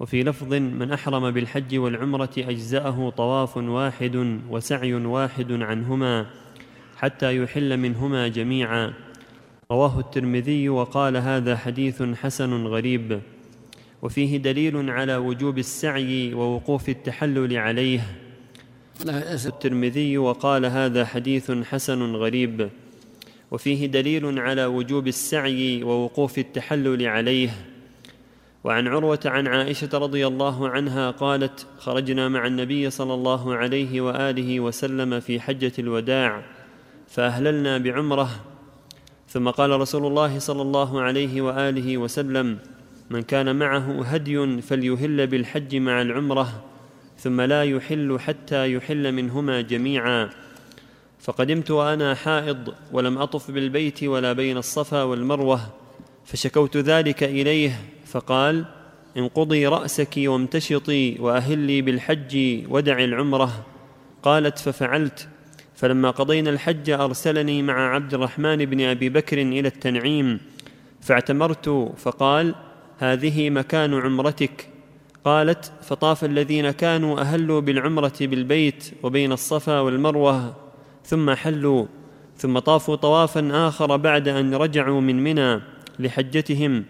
[0.00, 6.26] وفي لفظ من أحرم بالحج والعمرة أجزأه طواف واحد وسعي واحد عنهما
[6.96, 9.09] حتى يحل منهما جميعا.
[9.70, 13.20] رواه الترمذي وقال هذا حديث حسن غريب
[14.02, 18.00] وفيه دليل على وجوب السعي ووقوف التحلل عليه.
[19.46, 22.70] الترمذي وقال هذا حديث حسن غريب
[23.50, 27.50] وفيه دليل على وجوب السعي ووقوف التحلل عليه.
[28.64, 34.60] وعن عروة عن عائشة رضي الله عنها قالت خرجنا مع النبي صلى الله عليه وآله
[34.60, 36.42] وسلم في حجة الوداع
[37.08, 38.49] فأهللنا بعمرة
[39.30, 42.58] ثم قال رسول الله صلى الله عليه وآله وسلم
[43.10, 46.64] من كان معه هدي فليهل بالحج مع العمرة
[47.18, 50.30] ثم لا يحل حتى يحل منهما جميعا.
[51.20, 55.60] فقدمت وأنا حائض ولم أطف بالبيت ولا بين الصفا والمروة
[56.24, 58.64] فشكوت ذلك إليه فقال
[59.16, 63.66] انقضي رأسك وامتشطي وأهلي بالحج ودعي العمرة.
[64.22, 65.28] قالت ففعلت.
[65.80, 70.40] فلما قضينا الحج أرسلني مع عبد الرحمن بن أبي بكر إلى التنعيم
[71.00, 72.54] فاعتمرت فقال
[72.98, 74.68] هذه مكان عمرتك.
[75.24, 80.56] قالت فطاف الذين كانوا أهلوا بالعمرة بالبيت وبين الصفا والمروة
[81.04, 81.86] ثم حلوا
[82.36, 85.60] ثم طافوا طوافا آخر بعد أن رجعوا من منى
[85.98, 86.84] لحجتهم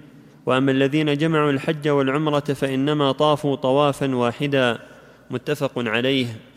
[0.46, 4.78] وأما الذين جمعوا الحج والعمرة فإنما طافوا طوافا واحدا.
[5.30, 6.49] متفق عليه.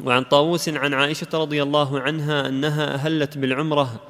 [0.00, 4.00] وعن طاووس عن عائشة رضي الله عنها أنها اهلت بالعمرة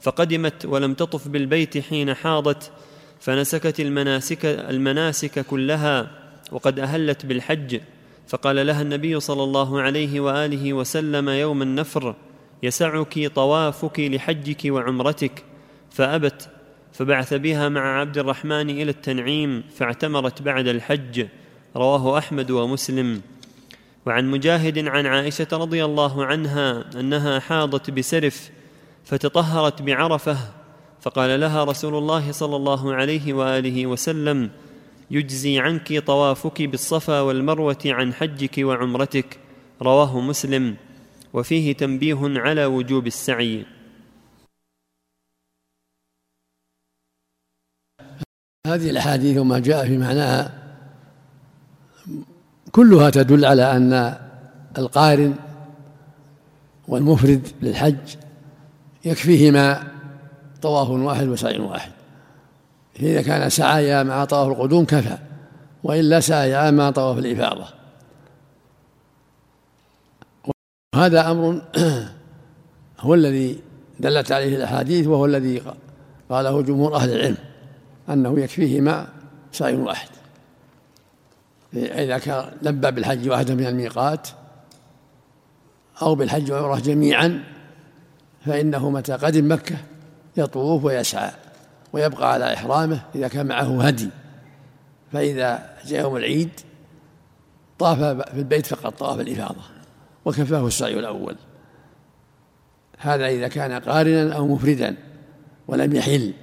[0.00, 2.72] فقدمت ولم تطف بالبيت حين حاضت
[3.20, 6.10] فنسكت المناسك المناسك كلها
[6.52, 7.80] وقد أهلت بالحج.
[8.28, 12.14] فقال لها النبي صلى الله عليه وآله وسلم يوم النفر
[12.62, 15.44] يسعك طوافك لحجك وعمرتك.
[15.90, 16.48] فأبت
[16.92, 21.26] فبعث بها مع عبد الرحمن إلى التنعيم فاعتمرت بعد الحج.
[21.76, 23.20] رواه أحمد ومسلم.
[24.06, 28.50] وعن مجاهد عن عائشة رضي الله عنها أنها حاضت بسرف
[29.04, 30.36] فتطهرت بعرفة
[31.00, 34.50] فقال لها رسول الله صلى الله عليه وآله وسلم
[35.10, 39.38] يجزي عنك طوافك بالصفا والمروة عن حجك وعمرتك
[39.82, 40.76] رواه مسلم
[41.32, 43.66] وفيه تنبيه على وجوب السعي.
[48.66, 50.59] هذه الأحاديث وما جاء في معناها
[52.72, 54.14] كلها تدل على أن
[54.78, 55.34] القارن
[56.88, 58.16] والمفرد للحج
[59.04, 59.82] يكفيهما
[60.62, 61.90] طواف واحد وسعي واحد.
[63.00, 65.18] إذا كان سعيا مع طواف القدوم كفى
[65.84, 67.64] وإلا سعيا مع طواف الإفاضة.
[70.94, 71.62] وهذا أمر
[73.00, 73.58] هو الذي
[74.00, 75.62] دلت عليه الأحاديث وهو الذي
[76.30, 77.36] قاله جمهور أهل العلم
[78.08, 79.06] أنه يكفيهما
[79.52, 80.19] سعي واحد.
[81.74, 84.28] إذا كان لبى بالحج واحدة من الميقات
[86.02, 87.44] أو بالحج والعمرة جميعا
[88.46, 89.76] فإنه متى قدم مكة
[90.36, 91.30] يطوف ويسعى
[91.92, 94.08] ويبقى على إحرامه إذا كان معه هدي.
[95.12, 96.50] فإذا جاء يوم العيد
[97.78, 97.98] طاف
[98.30, 99.62] في البيت فقط طواف الإفاضة
[100.24, 101.36] وكفاه السعي الأول.
[102.98, 104.96] هذا إذا كان قارنا أو مفردا
[105.68, 106.34] ولم يحل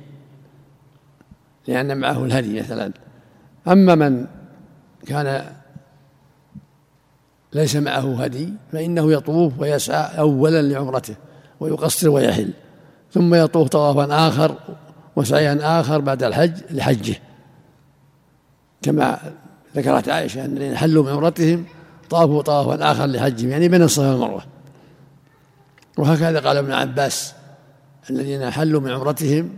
[1.67, 2.91] لأن معه الهدي مثلا.
[3.67, 4.27] أما من
[5.07, 5.53] كان
[7.53, 11.15] ليس معه هدي فإنه يطوف ويسعى أولا لعمرته
[11.59, 12.53] ويقصر ويحل
[13.13, 14.55] ثم يطوف طوافا آخر
[15.15, 17.15] وسعيا آخر بعد الحج لحجه.
[18.81, 19.19] كما
[19.75, 21.65] ذكرت عائشة أن الذين حلوا من عمرتهم
[22.09, 24.43] طافوا طوافا آخر لحجهم يعني بين الصفا والمروة
[25.97, 27.33] وهكذا قال ابن عباس
[28.09, 29.49] الذين حلوا من عمرتهم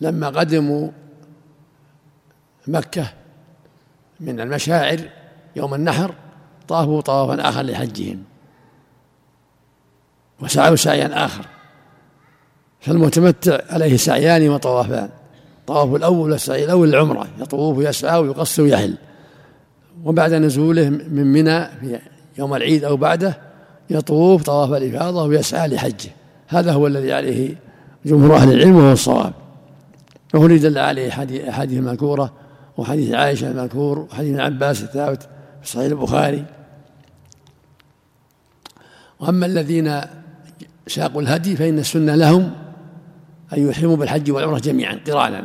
[0.00, 0.90] لما قدموا
[2.66, 3.12] مكة
[4.20, 5.00] من المشاعر
[5.56, 6.14] يوم النحر
[6.68, 8.22] طافوا طوافا آخر لحجهم.
[10.40, 11.44] وسعوا سعيا آخر.
[12.80, 15.08] فالمتمتع عليه سعيان وطوافان.
[15.66, 17.26] طواف الأول والسعي الأول العمرة.
[17.40, 18.94] يطوف ويسعى ويقص ويحل.
[20.04, 21.98] وبعد نزوله من منى في
[22.38, 23.38] يوم العيد أو بعده
[23.90, 26.10] يطوف طواف الإفاضة ويسعى لحجه.
[26.48, 27.56] هذا هو الذي عليه
[28.06, 29.32] جمهور أهل العلم وهو الصواب.
[30.34, 31.08] وهو اللي دل عليه
[31.48, 32.32] أحاديث المذكورة
[32.80, 35.28] وحديث عائشة المذكور وحديث ابن عباس الثابت
[35.62, 36.44] في صحيح البخاري.
[39.20, 40.00] وأما الذين
[40.86, 42.52] ساقوا الهدي فإن السنة لهم
[43.52, 45.44] أن يحرموا بالحج والعمرة جميعا قرانا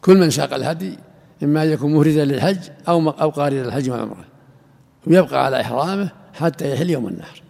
[0.00, 0.98] كل من ساق الهدي
[1.42, 4.24] إما أن يكون مهردا للحج أو أو قارنا للحج والعمرة.
[5.06, 7.42] ويبقى على إحرامه حتى يحل يوم النحر.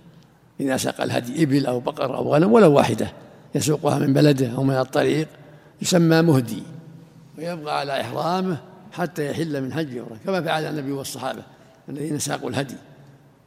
[0.60, 3.12] إذا ساق الهدي إبل أو بقر أو غنم ولو واحدة
[3.54, 5.28] يسوقها من بلده أو من الطريق
[5.82, 6.62] يسمى مهدي.
[7.38, 11.42] ويبقى على إحرامه حتى يحل من حج عمره كما فعل النبي والصحابة
[11.88, 12.76] الذين ساقوا الهدي.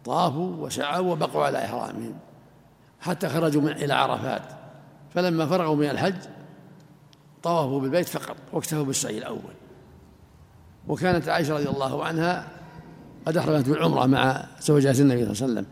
[0.05, 2.13] طافوا وسعوا وبقوا على إحرامهم
[2.99, 4.41] حتى خرجوا من إلى عرفات.
[5.15, 6.15] فلما فرغوا من الحج
[7.43, 9.53] طوفوا بالبيت فقط واكتفوا بالسعي الأول.
[10.87, 12.47] وكانت عائشة رضي الله عنها
[13.25, 15.65] قد أحرمت بالعمرة مع زوجات النبي صلى الله عليه وسلم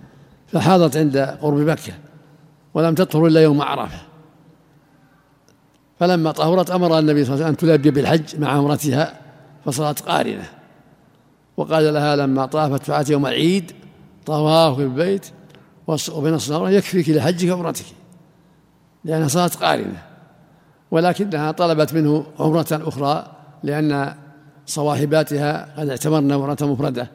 [0.48, 1.94] فحاضت عند قرب مكة
[2.74, 4.00] ولم تطهر إلا يوم عرفة.
[6.00, 9.25] فلما طهرت أمر النبي صلى الله عليه وسلم أن تلبي بالحج مع عمرتها
[9.66, 10.50] فصارت قارنة.
[11.58, 13.72] وقال لها لما طافت فعلت يوم العيد
[14.26, 15.26] طواف في البيت
[15.88, 17.86] وبين الصلاة يكفيك لحجك وعمرتك.
[19.04, 20.04] لأنها صارت قارنة.
[20.92, 23.32] ولكنها طلبت منه عمرة أخرى
[23.64, 24.16] لأن
[24.66, 27.12] صواحباتها قد اعتمرن عمرة مفردة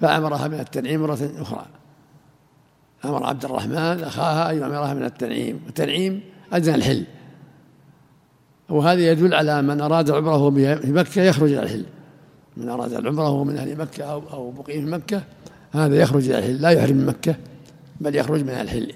[0.00, 1.66] فأمرها من التنعيم مرة أخرى.
[3.04, 5.60] أمر عبد الرحمن أخاها أن يعمرها من التنعيم.
[5.68, 6.20] التنعيم
[6.52, 7.04] أدنى الحل.
[8.68, 11.84] وهذا يدل على من أراد عمره في مكة يخرج إلى الحل.
[12.56, 15.22] من أراد العمرة وهو من أهل مكة أو أو مقيم في مكة
[15.72, 16.62] هذا يخرج إلى الحل.
[16.62, 17.34] لا يحرم من مكة
[18.00, 18.92] بل يخرج من الحل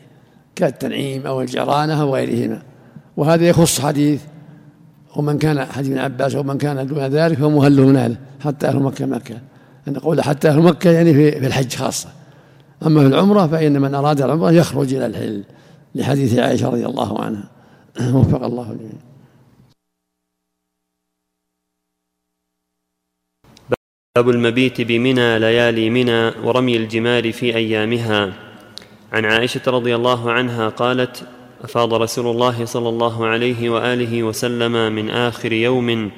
[0.56, 2.62] كالتنعيم أو الجعرانة أو غيرهما.
[3.16, 4.22] وهذا يخص حديث
[5.16, 8.82] ومن كان حديث ابن عباس ومن كان دون ذلك فهو مهله من أهله حتى أهل
[8.82, 9.34] مكة مكة.
[9.88, 12.08] أن نقول حتى أهل مكة يعني في الحج خاصة.
[12.86, 15.44] أما في العمرة فإن من أراد العمرة يخرج إلى الحل.
[15.94, 17.50] لحديث عائشة رضي الله عنها.
[18.14, 19.08] وفق الله الجميع
[24.18, 28.32] باب المبيت بمنى ليالي منى ورمي الجمار في أيامها.
[29.12, 31.22] عن عائشة رضي الله عنها قالت
[31.64, 36.10] أفاض رسول الله صلى الله عليه وآله وسلم من آخر يوم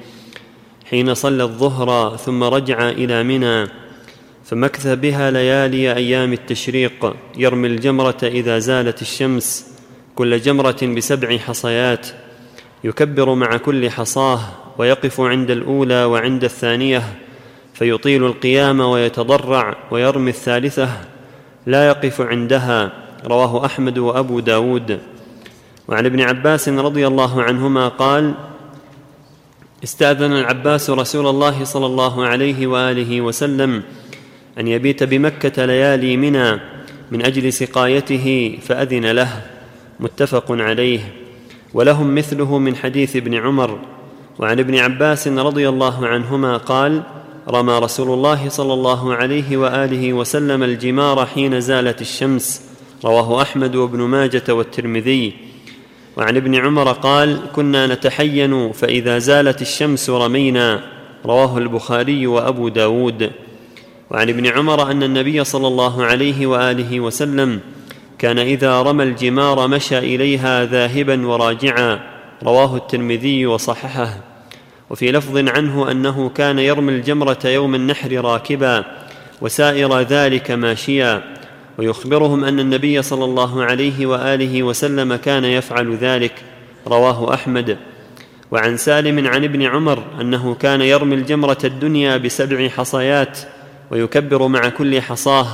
[0.89, 3.67] حين صلى الظهر ثم رجع إلى منى
[4.45, 9.77] فمكث بها ليالي أيام التشريق يرمي الجمرة إذا زالت الشمس
[10.15, 12.07] كل جمرة بسبع حصيات
[12.83, 14.39] يكبر مع كل حصاه
[14.77, 17.03] ويقف عند الأولى وعند الثانية
[17.81, 20.89] فيطيل القيام ويتضرع ويرمي الثالثة
[21.65, 22.91] لا يقف عندها.
[23.25, 24.99] رواه أحمد وأبو داود.
[25.87, 28.33] وعن ابن عباس رضي الله عنهما قال
[29.83, 33.83] استأذن العباس رسول الله صلى الله عليه وآله وسلم
[34.59, 36.59] أن يبيت بمكة ليالي منى
[37.11, 39.41] من أجل سقايته فأذن له.
[39.99, 40.99] متفق عليه.
[41.73, 43.79] ولهم مثله من حديث ابن عمر.
[44.39, 50.63] وعن ابن عباس رضي الله عنهما قال رمى رسول الله صلى الله عليه وآله وسلم
[50.63, 52.61] الجمار حين زالت الشمس.
[53.05, 55.33] رواه أحمد وابن ماجة والترمذي.
[56.17, 60.83] وعن ابن عمر قال كنا نتحين فإذا زالت الشمس رمينا.
[61.25, 63.31] رواه البخاري وأبو داود.
[64.11, 67.59] وعن ابن عمر أن النبي صلى الله عليه وآله وسلم
[68.19, 71.99] كان إذا رمى الجمار مشى إليها ذاهبا وراجعا.
[72.43, 74.30] رواه الترمذي وصححه.
[74.91, 78.85] وفي لفظ عنه أنه كان يرمي الجمرة يوم النحر راكبا
[79.41, 81.23] وسائر ذلك ماشيا
[81.77, 86.33] ويخبرهم أن النبي صلى الله عليه وآله وسلم كان يفعل ذلك
[86.87, 87.77] رواه أحمد.
[88.51, 93.39] وعن سالم عن ابن عمر أنه كان يرمي الجمرة الدنيا بسبع حصيات
[93.91, 95.47] ويكبر مع كل حصاه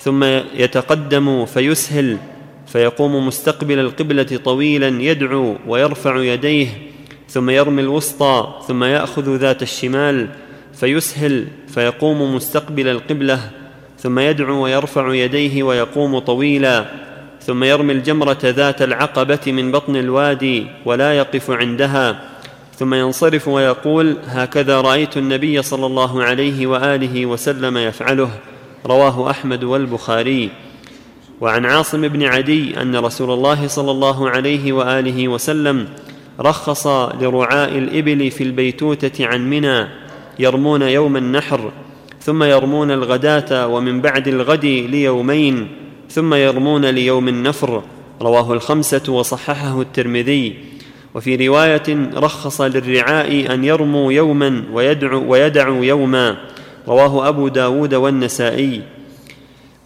[0.00, 0.24] ثم
[0.54, 2.18] يتقدم فيسهل
[2.66, 6.89] فيقوم مستقبل القبلة طويلا يدعو ويرفع يديه
[7.30, 10.28] ثم يرمي الوسطى ثم يأخذ ذات الشمال
[10.74, 13.50] فيسهل فيقوم مستقبل القبلة
[13.98, 16.86] ثم يدعو ويرفع يديه ويقوم طويلا
[17.40, 22.20] ثم يرمي الجمرة ذات العقبة من بطن الوادي ولا يقف عندها
[22.76, 28.30] ثم ينصرف ويقول هكذا رأيت النبي صلى الله عليه وآله وسلم يفعله
[28.86, 30.50] رواه أحمد والبخاري
[31.40, 35.88] وعن عاصم بن عدي أن رسول الله صلى الله عليه وآله وسلم
[36.40, 36.86] رخص
[37.20, 39.86] لرعاء الإبل في البيتوتة عن منى
[40.38, 41.72] يرمون يوم النحر
[42.20, 45.68] ثم يرمون الغداة ومن بعد الغد ليومين
[46.10, 47.82] ثم يرمون ليوم النفر.
[48.22, 50.56] رواه الخمسة وصححه الترمذي.
[51.14, 56.36] وفي رواية رخص للرعاء أن يرموا يوما ويدعوا, ويدعوا يوما.
[56.88, 58.82] رواه أبو داود والنسائي.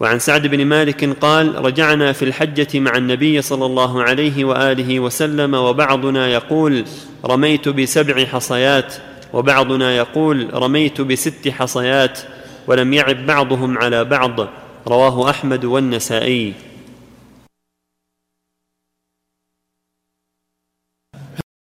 [0.04, 5.54] وعن سعد بن مالك قال رجعنا في الحجة مع النبي صلى الله عليه وآله وسلم
[5.54, 6.84] وبعضنا يقول
[7.24, 8.94] رميت بسبع حصيات
[9.32, 12.18] وبعضنا يقول رميت بست حصيات
[12.66, 14.48] ولم يعب بعضهم على بعض.
[14.86, 16.54] رواه أحمد والنسائي.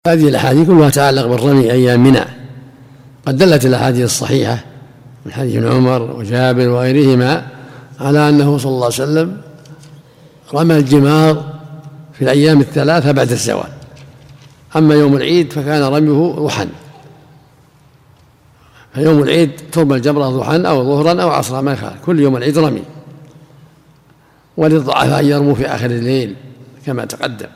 [0.08, 2.26] هذه الأحاديث كلها تتعلق بالرمي أيام منى.
[3.26, 4.66] قد دلت الأحاديث الصحيحة
[5.26, 7.57] من حديث عمر وجابر وغيرهما
[8.00, 9.42] على أنه صلى الله عليه وسلم
[10.54, 11.44] رمى الجمار
[12.14, 13.70] في الأيام الثلاثة بعد الزوال.
[14.76, 16.68] أما يوم العيد فكان رميه ضحى
[18.94, 22.06] فيوم العيد ترمى الجمرة ضحى أو ظهرا أو عصرا ما يخالف.
[22.06, 22.84] كل يوم العيد رمي.
[24.58, 26.36] وللضعفاء أن يرموا في آخر الليل
[26.86, 27.48] كما تقدم.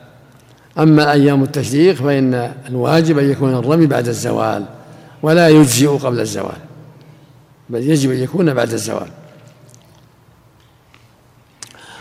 [0.78, 4.64] أما أيام التشريق فإن الواجب أن يكون الرمي بعد الزوال
[5.22, 6.58] ولا يجزئ قبل الزوال
[7.70, 9.08] بل يجب أن يكون بعد الزوال.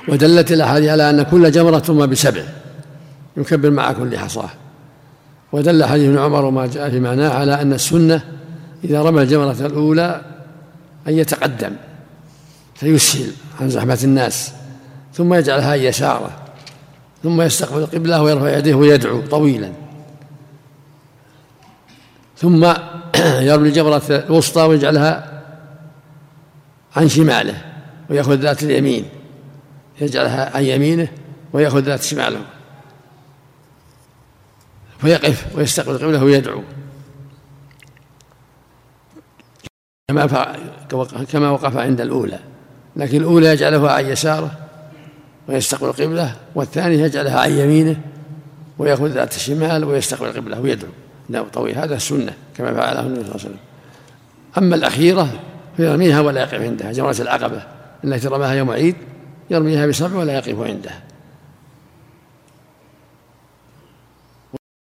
[0.08, 2.44] ودلت الأحاديث على أن كل جمرة ترمى بسبع.
[3.38, 4.50] يكبر مع كل حصاة.
[5.52, 8.22] ودل حديث ابن عمر وما جاء في معناه على أن السنة
[8.84, 10.22] إذا رمى الجمرة الأولى
[11.08, 11.76] أن يتقدم
[12.76, 13.32] فيسهل
[13.62, 14.52] عن زحمة الناس
[15.14, 16.32] ثم يجعلها يسارة
[17.24, 19.72] ثم يستقبل القبلة ويرفع يديه ويدعو طويلا.
[22.38, 22.74] ثم
[23.50, 25.42] يرمي الجمرة الوسطى ويجعلها
[26.96, 27.62] عن شماله
[28.10, 29.06] ويأخذ ذات اليمين.
[30.02, 31.08] يجعلها عن يمينه
[31.54, 32.42] ويأخذ ذات شماله
[35.02, 36.64] فيقف ويستقبل القبلة ويدعو.
[40.08, 40.56] كما
[41.32, 42.40] كما وقف عند الأولى.
[42.96, 44.52] لكن الأولى يجعلها عن يساره
[45.48, 48.02] ويستقبل القبلة والثاني يجعلها عن يمينه
[48.78, 50.92] ويأخذ ذات الشمال ويستقبل القبلة ويدعو.
[51.30, 53.60] لا طويل هذا السنة كما فعله النبي صلى الله عليه وسلم.
[54.58, 55.40] أما الأخيرة
[55.78, 57.64] فيرميها ولا يقف عندها جمرة العقبة
[58.04, 58.96] التي رماها يوم عيد
[59.52, 61.02] يرميها بسبع ولا يقف عندها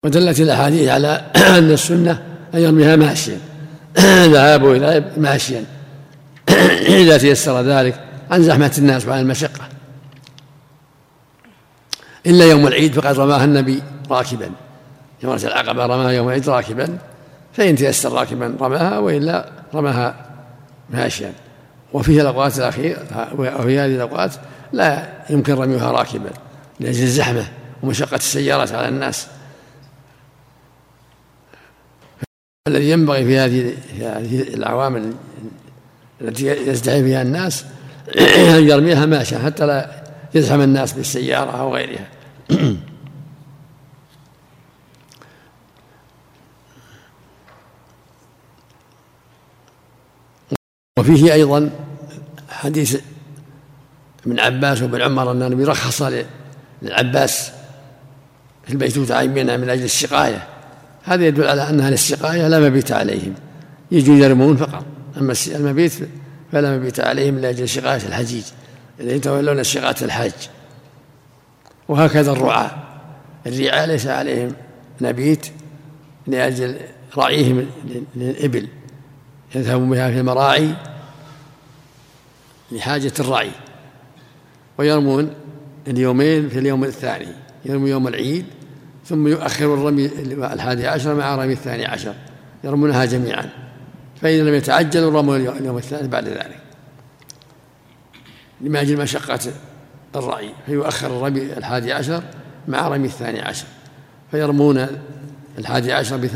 [0.05, 1.25] ودلت الأحاديث على
[1.59, 2.23] أن السنة
[2.55, 3.39] أن يرميها ماشيا.
[4.33, 5.65] ذهاب إلى ماشيا.
[7.03, 8.01] إذا تيسر ذلك
[8.31, 9.69] عن زحمة الناس وعن المشقة.
[12.27, 14.51] إلا يوم العيد فقد رماها النبي راكبا.
[15.23, 16.99] جمرة العقبة رماها يوم العيد راكبا.
[17.53, 20.27] فإن تيسر راكبا رماها وإلا رماها
[20.91, 21.33] ماشيا.
[21.93, 24.35] وفيه الأوقات الأخيرة وفي هذه الأوقات
[24.73, 26.31] لا يمكن رميها راكبا
[26.81, 27.45] لأجل الزحمة
[27.83, 29.27] ومشقة السيارات على الناس.
[32.69, 35.13] الذي ينبغي في هذه هذه العوامل
[36.21, 37.65] التي يزدحم فيها الناس
[38.59, 39.91] أن يرميها ماشيا حتى لا
[40.35, 42.09] يزحم الناس بالسيارة أو غيرها.
[50.99, 51.71] وفيه أيضا
[52.49, 53.01] حديث
[54.27, 56.03] ابن عباس وابن عمر أن النبي رخص
[56.83, 57.51] للعباس
[58.65, 60.49] في البيتوتة عيمنا من أجل السقاية.
[61.05, 63.35] هذا يدل على أنها للسقاية لا مبيت عليهم.
[63.91, 64.85] يجوا يرمون فقط.
[65.17, 65.93] أما المبيت
[66.53, 68.45] فلا مبيت عليهم لأجل سقاية الحجيج.
[69.01, 70.33] الذين يتولون سقاية الحج
[71.89, 72.71] وهكذا الرعاة.
[73.47, 74.53] الرعاة ليس عليهم
[75.01, 75.47] نبيت
[76.27, 76.77] لأجل
[77.17, 77.67] رعيهم
[78.17, 78.69] للإبل.
[79.55, 80.75] يذهبون بها في المراعي
[82.73, 83.51] لحاجة الرعي
[84.79, 85.35] ويرمون
[85.89, 87.29] اليومين في اليوم الثاني
[87.65, 88.45] يرمي يوم العيد
[89.05, 90.07] ثم يؤخر الرمي
[90.53, 92.15] الحادي عشر مع رمي الثاني عشر
[92.65, 93.51] يرمونها جميعا
[94.23, 96.61] فإن لم يتعجلوا رموا اليوم الثاني بعد ذلك.
[98.61, 99.39] لما أجل مشقة
[100.17, 102.23] الرعي فيؤخر الرمي الحادي عشر
[102.69, 103.67] مع رمي الثاني عشر
[104.31, 104.87] فيرمون
[105.59, 106.29] الحادي عشر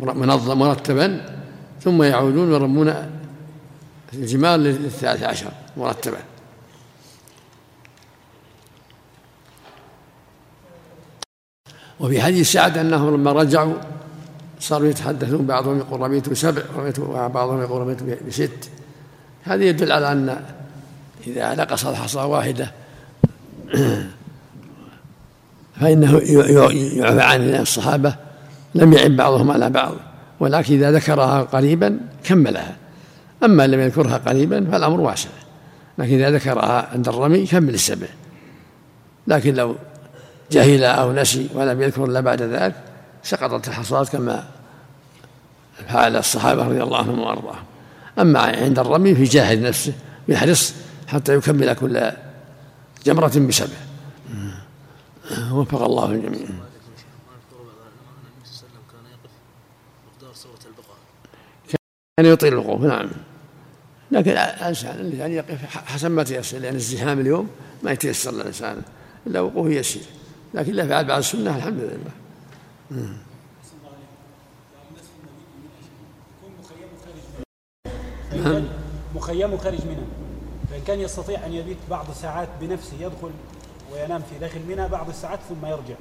[0.00, 1.39] منظم مرتبا
[1.82, 2.94] ثم يعودون ويرمون
[4.14, 6.18] الجمال للثالث عشر مرتبا
[12.00, 13.74] وفي حديث سعد أنهم لما رجعوا
[14.60, 16.62] صاروا يتحدثون بعضهم يقول رميت بسبع
[16.98, 18.70] وبعضهم يقول رميت بست.
[19.42, 20.44] هذا يدل على أن
[21.26, 22.72] إذا نقص الحصى واحدة
[25.80, 28.14] فإنه يعفى عن الصحابة
[28.74, 29.94] لم يعب بعضهم على بعض.
[30.40, 32.76] ولكن إذا ذكرها قريبا كملها.
[33.44, 35.28] أما لم يذكرها قريبا فالأمر واسع
[35.98, 38.06] لكن إذا ذكرها عند الرمي كمل السبع.
[39.26, 39.76] لكن لو
[40.52, 42.74] جهل أو نسي ولم يذكر إلا بعد ذلك
[43.22, 44.44] سقطت الحصاد كما
[45.88, 47.64] فعل الصحابة رضي الله عنهم وأرضاهم.
[48.18, 49.92] أما عند الرمي في جاهد نفسه
[50.28, 50.74] يحرص
[51.08, 52.10] حتى يكمل كل
[53.06, 53.76] جمرة بسبع.
[55.52, 56.48] وفق الله الجميع.
[62.22, 63.10] كان يطيل الوقوف نعم.
[64.10, 67.48] لكن الإنسان اللي يعني يقف حسب ما تيسر لأن الزحام اليوم
[67.82, 68.82] ما يتيسر للإنسان
[69.26, 70.02] إلا وقوف يسير.
[70.54, 72.10] لكن لا فعل بعد السنة الحمد لله.
[78.44, 78.64] نعم.
[79.14, 80.06] مخيم خارج منى
[80.70, 83.30] فإن كان يستطيع أن يبيت بعض الساعات بنفسه يدخل
[83.92, 85.94] وينام في داخل منى بعض الساعات ثم يرجع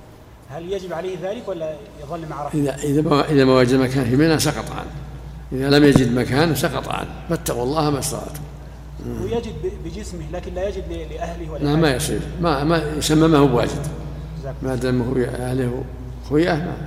[0.49, 4.05] هل يجب عليه ذلك ولا يظل مع رحمة؟ إذا إذا ما إذا ما وجد مكان
[4.05, 5.09] في منى سقط عنه.
[5.54, 7.26] إذا لم يجد مكان سقط عنه.
[7.30, 8.41] فاتقوا الله ما استطعتم.
[9.22, 9.54] ويجد
[9.86, 12.22] بجسمه لكن لا يجد لأهله ولا لا ما يصير.
[12.41, 13.88] ما ما يسمى ما هو بواجد
[14.64, 15.84] ما دام هو أهله
[16.30, 16.78] خويه ما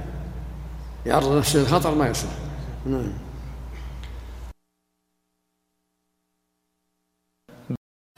[1.07, 2.31] يعرض نفسه للخطر ما يصلح
[2.87, 3.13] نعم.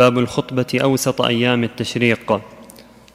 [0.00, 2.40] باب الخطبة أوسط أيام التشريق.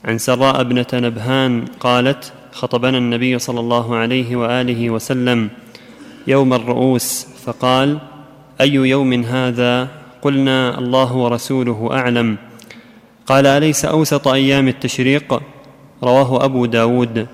[0.06, 5.50] عن سراء ابنة نبهان قالت خطبنا النبي صلى الله عليه وآله وسلم
[6.28, 8.00] يوم الرؤوس فقال
[8.62, 9.88] أي يوم هذا؟
[10.22, 12.38] قلنا الله ورسوله أعلم.
[13.28, 15.42] قال أليس أوسط أيام التشريق؟
[16.04, 17.28] رواه أبو داود.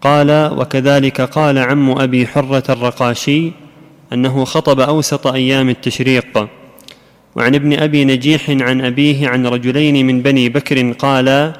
[0.00, 3.52] قال وكذلك قال عم أبي حرة الرقاشي
[4.12, 6.48] أنه خطب أوسط أيام التشريق.
[7.36, 11.52] وعن ابن أبي نجيح عن أبيه عن رجلين من بني بكر قال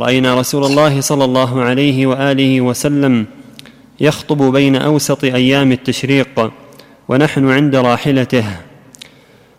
[0.00, 3.26] رأينا رسول الله صلى الله عليه وآله وسلم
[4.00, 6.50] يخطب بين أوسط أيام التشريق
[7.08, 8.44] ونحن عند راحلته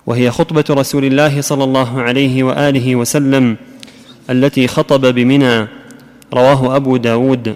[0.05, 3.57] وهي خطبة رسول الله صلى الله عليه وآله وسلم
[4.29, 5.67] التي خطب بمنى
[6.33, 7.55] رواه أبو داود.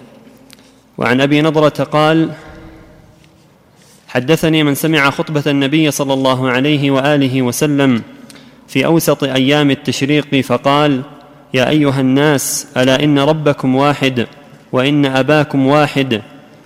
[0.97, 2.29] وعن أبي نضرة قال
[4.07, 8.01] حدثني من سمع خطبة النبي صلى الله عليه وآله وسلم
[8.67, 11.01] في أوسط أيام التشريق فقال
[11.53, 14.27] يا أيها الناس ألا إن ربكم واحد
[14.71, 16.21] وإن أباكم واحد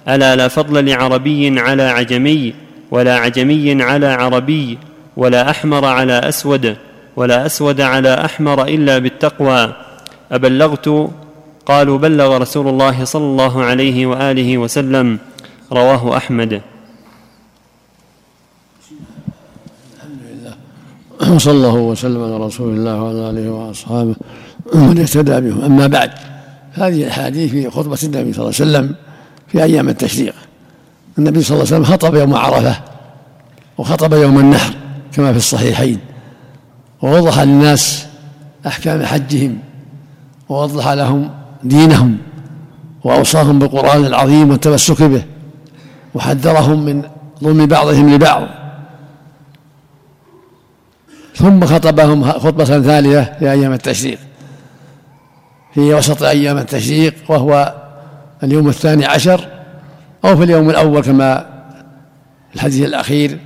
[0.07, 2.53] ألا لا فضل لعربي على عجمي
[2.91, 4.77] ولا عجمي على عربي
[5.17, 6.75] ولا أحمر على أسود
[7.15, 9.73] ولا أسود على أحمر إلا بالتقوى.
[10.31, 11.09] أبلغت
[11.65, 15.19] قالوا بلغ رسول الله صلى الله عليه وآله وسلم
[15.71, 16.61] رواه أحمد.
[21.23, 24.15] وصلى الله وسلم على رسول الله وعلى آله وأصحابه
[24.73, 25.61] ومن اهتدى بهم.
[25.61, 26.11] أما بعد
[26.73, 28.95] هذه الأحاديث في خطبة النبي صلى الله عليه وسلم
[29.53, 30.35] في أيام التشريق.
[31.17, 32.75] النبي صلى الله عليه وسلم خطب يوم عرفة
[33.77, 34.73] وخطب يوم النحر
[35.13, 35.99] كما في الصحيحين
[37.01, 38.05] ووضح للناس
[38.67, 39.59] أحكام حجهم
[40.49, 41.29] ووضح لهم
[41.63, 42.17] دينهم
[43.03, 45.23] وأوصاهم بالقرآن العظيم والتمسك به
[46.13, 47.03] وحذرهم من
[47.43, 48.47] ظلم بعضهم لبعض.
[51.35, 54.19] ثم خطبهم خطبة ثالثه في أيام التشريق.
[55.73, 57.82] في وسط أيام التشريق وهو
[58.43, 59.47] اليوم الثاني عشر
[60.25, 61.45] أو في اليوم الأول كما
[62.55, 63.39] الحديث الأخير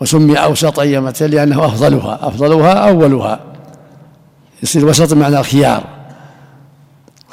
[0.00, 3.40] وسمي أوسط أيام لأنه أفضلها أفضلها أولها.
[4.62, 5.84] يصير وسط معنى الخيار.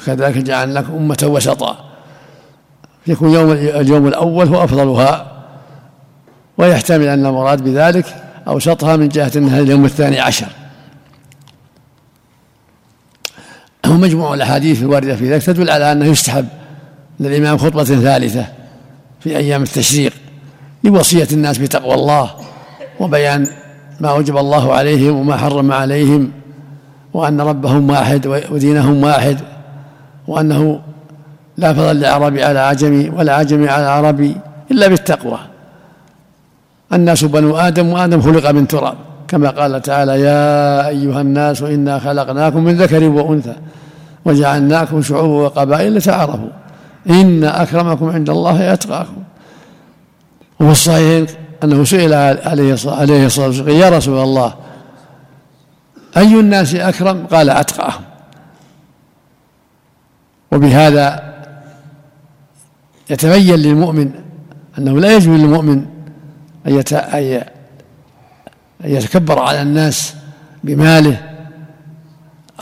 [0.00, 1.84] وكذلك جعل لكم أمة وسطا.
[3.06, 5.32] يكون يوم اليوم الأول هو أفضلها.
[6.58, 8.06] ويحتمل أن المراد بذلك
[8.48, 10.48] أوسطها من جهة أنها اليوم الثاني عشر.
[13.86, 16.48] ومجموع الأحاديث الواردة في ذلك تدل على أنه يستحب.
[17.20, 18.46] للإمام خطبة ثالثة
[19.20, 20.12] في أيام التشريق
[20.84, 22.30] لوصية الناس بتقوى الله
[23.00, 23.46] وبيان
[24.00, 26.30] ما أوجب الله عليهم وما حرم عليهم
[27.14, 29.38] وأن ربهم واحد ودينهم واحد
[30.28, 30.80] وأنه
[31.56, 34.36] لا فضل للعربي على عجمي ولا عجمي على عربي
[34.70, 35.38] إلا بالتقوى.
[36.92, 38.94] الناس بنو آدم وآدم خلق من تراب.
[39.28, 43.54] كما قال تعالى يا أيها الناس إنا خلقناكم من ذكر وأنثى
[44.24, 46.61] وجعلناكم شعوبا وقبائل لتعارفوا.
[47.10, 49.22] إن أكرمكم عند الله أتقاكم.
[50.60, 51.26] وفي الصحيحين
[51.64, 54.54] أنه سئل عليه الصلاة والسلام يا رسول الله
[56.16, 58.02] أي الناس أكرم؟ قال أتقاهم.
[60.52, 61.32] وبهذا
[63.10, 64.10] يتبين للمؤمن
[64.78, 65.86] أنه لا يجوز للمؤمن
[66.66, 66.84] أن
[68.84, 70.14] يتكبر على الناس
[70.64, 71.22] بماله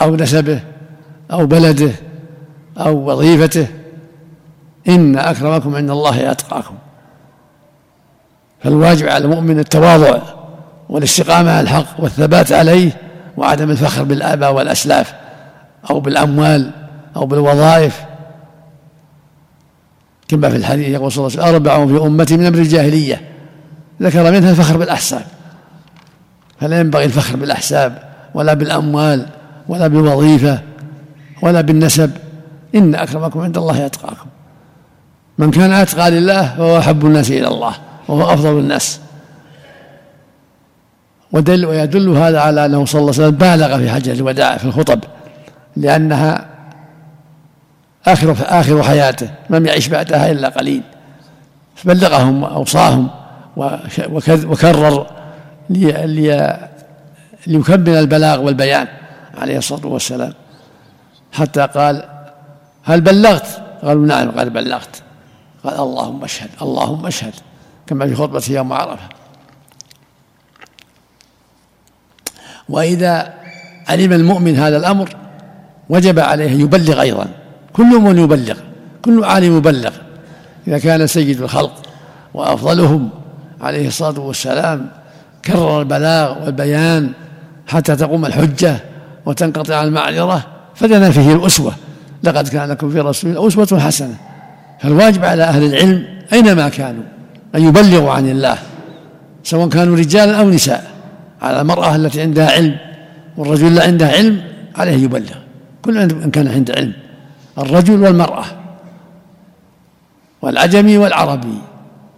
[0.01, 0.59] أو نسبه
[1.31, 1.91] أو بلده
[2.77, 3.67] أو وظيفته.
[4.87, 6.75] إن أكرمكم عند الله أتقاكم.
[8.63, 10.21] فالواجب على المؤمن التواضع
[10.89, 12.91] والاستقامة على الحق والثبات عليه
[13.37, 15.13] وعدم الفخر بالآباء والأسلاف
[15.89, 16.71] أو بالأموال
[17.15, 18.01] أو بالوظائف.
[20.27, 23.21] كما في الحديث يقول صلى الله عليه وسلم أربع في أمتي من أمر الجاهلية.
[24.01, 25.23] ذكر منها الفخر بالأحساب.
[26.59, 28.03] فلا ينبغي الفخر بالأحساب
[28.33, 29.25] ولا بالأموال
[29.67, 30.61] ولا بالوظيفة
[31.41, 32.11] ولا بالنسب.
[32.75, 34.30] إن أكرمكم عند الله أتقاكم.
[35.41, 37.73] من كان أتقى لله فهو أحب الناس إلى الله
[38.07, 38.99] وهو أفضل الناس.
[41.31, 44.99] ودل ويدل هذا على أنه صلى الله عليه وسلم بالغ في حجة الوداع في الخطب
[45.77, 46.45] لأنها
[48.07, 50.81] آخر آخر حياته لم يعش بعدها إلا قليل.
[51.75, 53.09] فبلغهم وأوصاهم
[54.45, 55.07] وكرر
[55.69, 56.57] لي لي
[57.47, 58.87] ليكمل البلاغ والبيان
[59.37, 60.33] عليه الصلاة والسلام.
[61.33, 62.03] حتى قال
[62.83, 65.00] هل بلغت؟ قالوا نعم قال بلغت.
[65.63, 67.33] قال اللهم اشهد اللهم اشهد
[67.87, 69.09] كما في خطبة يوم عرفة.
[72.69, 73.33] وإذا
[73.87, 75.15] علم المؤمن هذا الأمر
[75.89, 77.27] وجب عليه أن يبلغ أيضا.
[77.73, 78.57] كل من يبلغ
[79.01, 79.91] كل عالم يبلغ.
[80.67, 81.81] إذا كان سيد الخلق
[82.33, 83.09] وأفضلهم
[83.61, 84.91] عليه الصلاة والسلام
[85.45, 87.11] كرر البلاغ والبيان
[87.67, 88.79] حتى تقوم الحجة
[89.25, 91.73] وتنقطع المعذرة فدنا فيه الأسوة.
[92.23, 94.30] لقد كان لكم في رسول أسوة حسنة.
[94.81, 97.03] فالواجب على أهل العلم أينما كانوا؟
[97.55, 98.57] أن يبلغوا عن الله
[99.43, 100.91] سواء كانوا رجالا أو نساء.
[101.41, 102.77] على المرأة التي عندها علم
[103.37, 104.41] والرجل اللي عنده علم
[104.75, 105.35] عليه يبلغ.
[105.81, 106.93] كل إن كان عنده علم.
[107.57, 108.45] الرجل والمرأة
[110.41, 111.57] والعجمي والعربي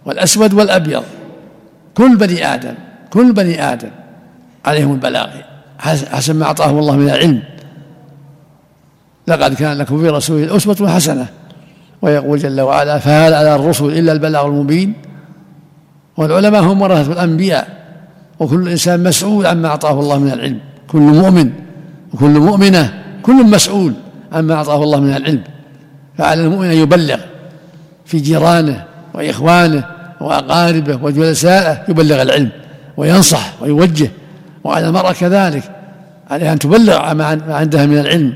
[0.04, 1.02] والأسود والأبيض.
[1.94, 2.74] كل بني آدم
[3.10, 3.90] كل بني آدم
[4.64, 5.28] عليهم البلاغ.
[5.78, 7.42] حسب ما أعطاهم الله من العلم.
[9.26, 11.26] لقد كان لكم في رسول أسوة حسنة
[12.04, 14.92] ويقول جل وعلا فهل على الرسل إلا البلاغ المبين؟
[16.16, 17.68] والعلماء هم ورثة الأنبياء
[18.40, 20.58] وكل إنسان مسؤول عما أعطاه الله من العلم
[20.88, 21.50] كل مؤمن
[22.14, 23.92] وكل مؤمنة كل مسؤول
[24.32, 25.42] عما أعطاه الله من العلم.
[26.18, 27.18] فعلى المؤمن أن يبلغ
[28.04, 29.84] في جيرانه وإخوانه
[30.20, 32.50] وأقاربه وجلسائه يبلغ العلم
[32.96, 34.10] وينصح ويوجه
[34.64, 35.62] وعلى المرأة كذلك
[36.30, 38.34] عليها أن تبلغ ما عندها من العلم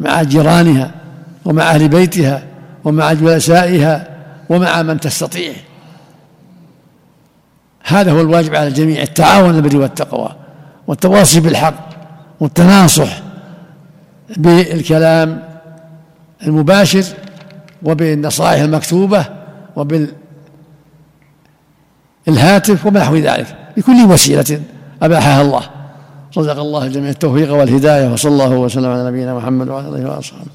[0.00, 0.90] مع جيرانها
[1.44, 2.53] ومع أهل بيتها.
[2.84, 4.08] ومع جلسائها
[4.48, 5.52] ومع من تستطيع.
[7.84, 10.36] هذا هو الواجب على الجميع التعاون البر والتقوى
[10.86, 11.88] والتواصي بالحق
[12.40, 13.22] والتناصح
[14.36, 15.42] بالكلام
[16.46, 17.04] المباشر
[17.82, 19.26] وبالنصائح المكتوبة
[22.26, 24.62] وبالهاتف وما نحو ذلك بكل وسيلة
[25.02, 25.62] أباحها الله.
[26.38, 30.50] رزق الله الجميع التوفيق والهداية وصلى الله وسلم على نبينا محمد وعلى آله وأصحابه.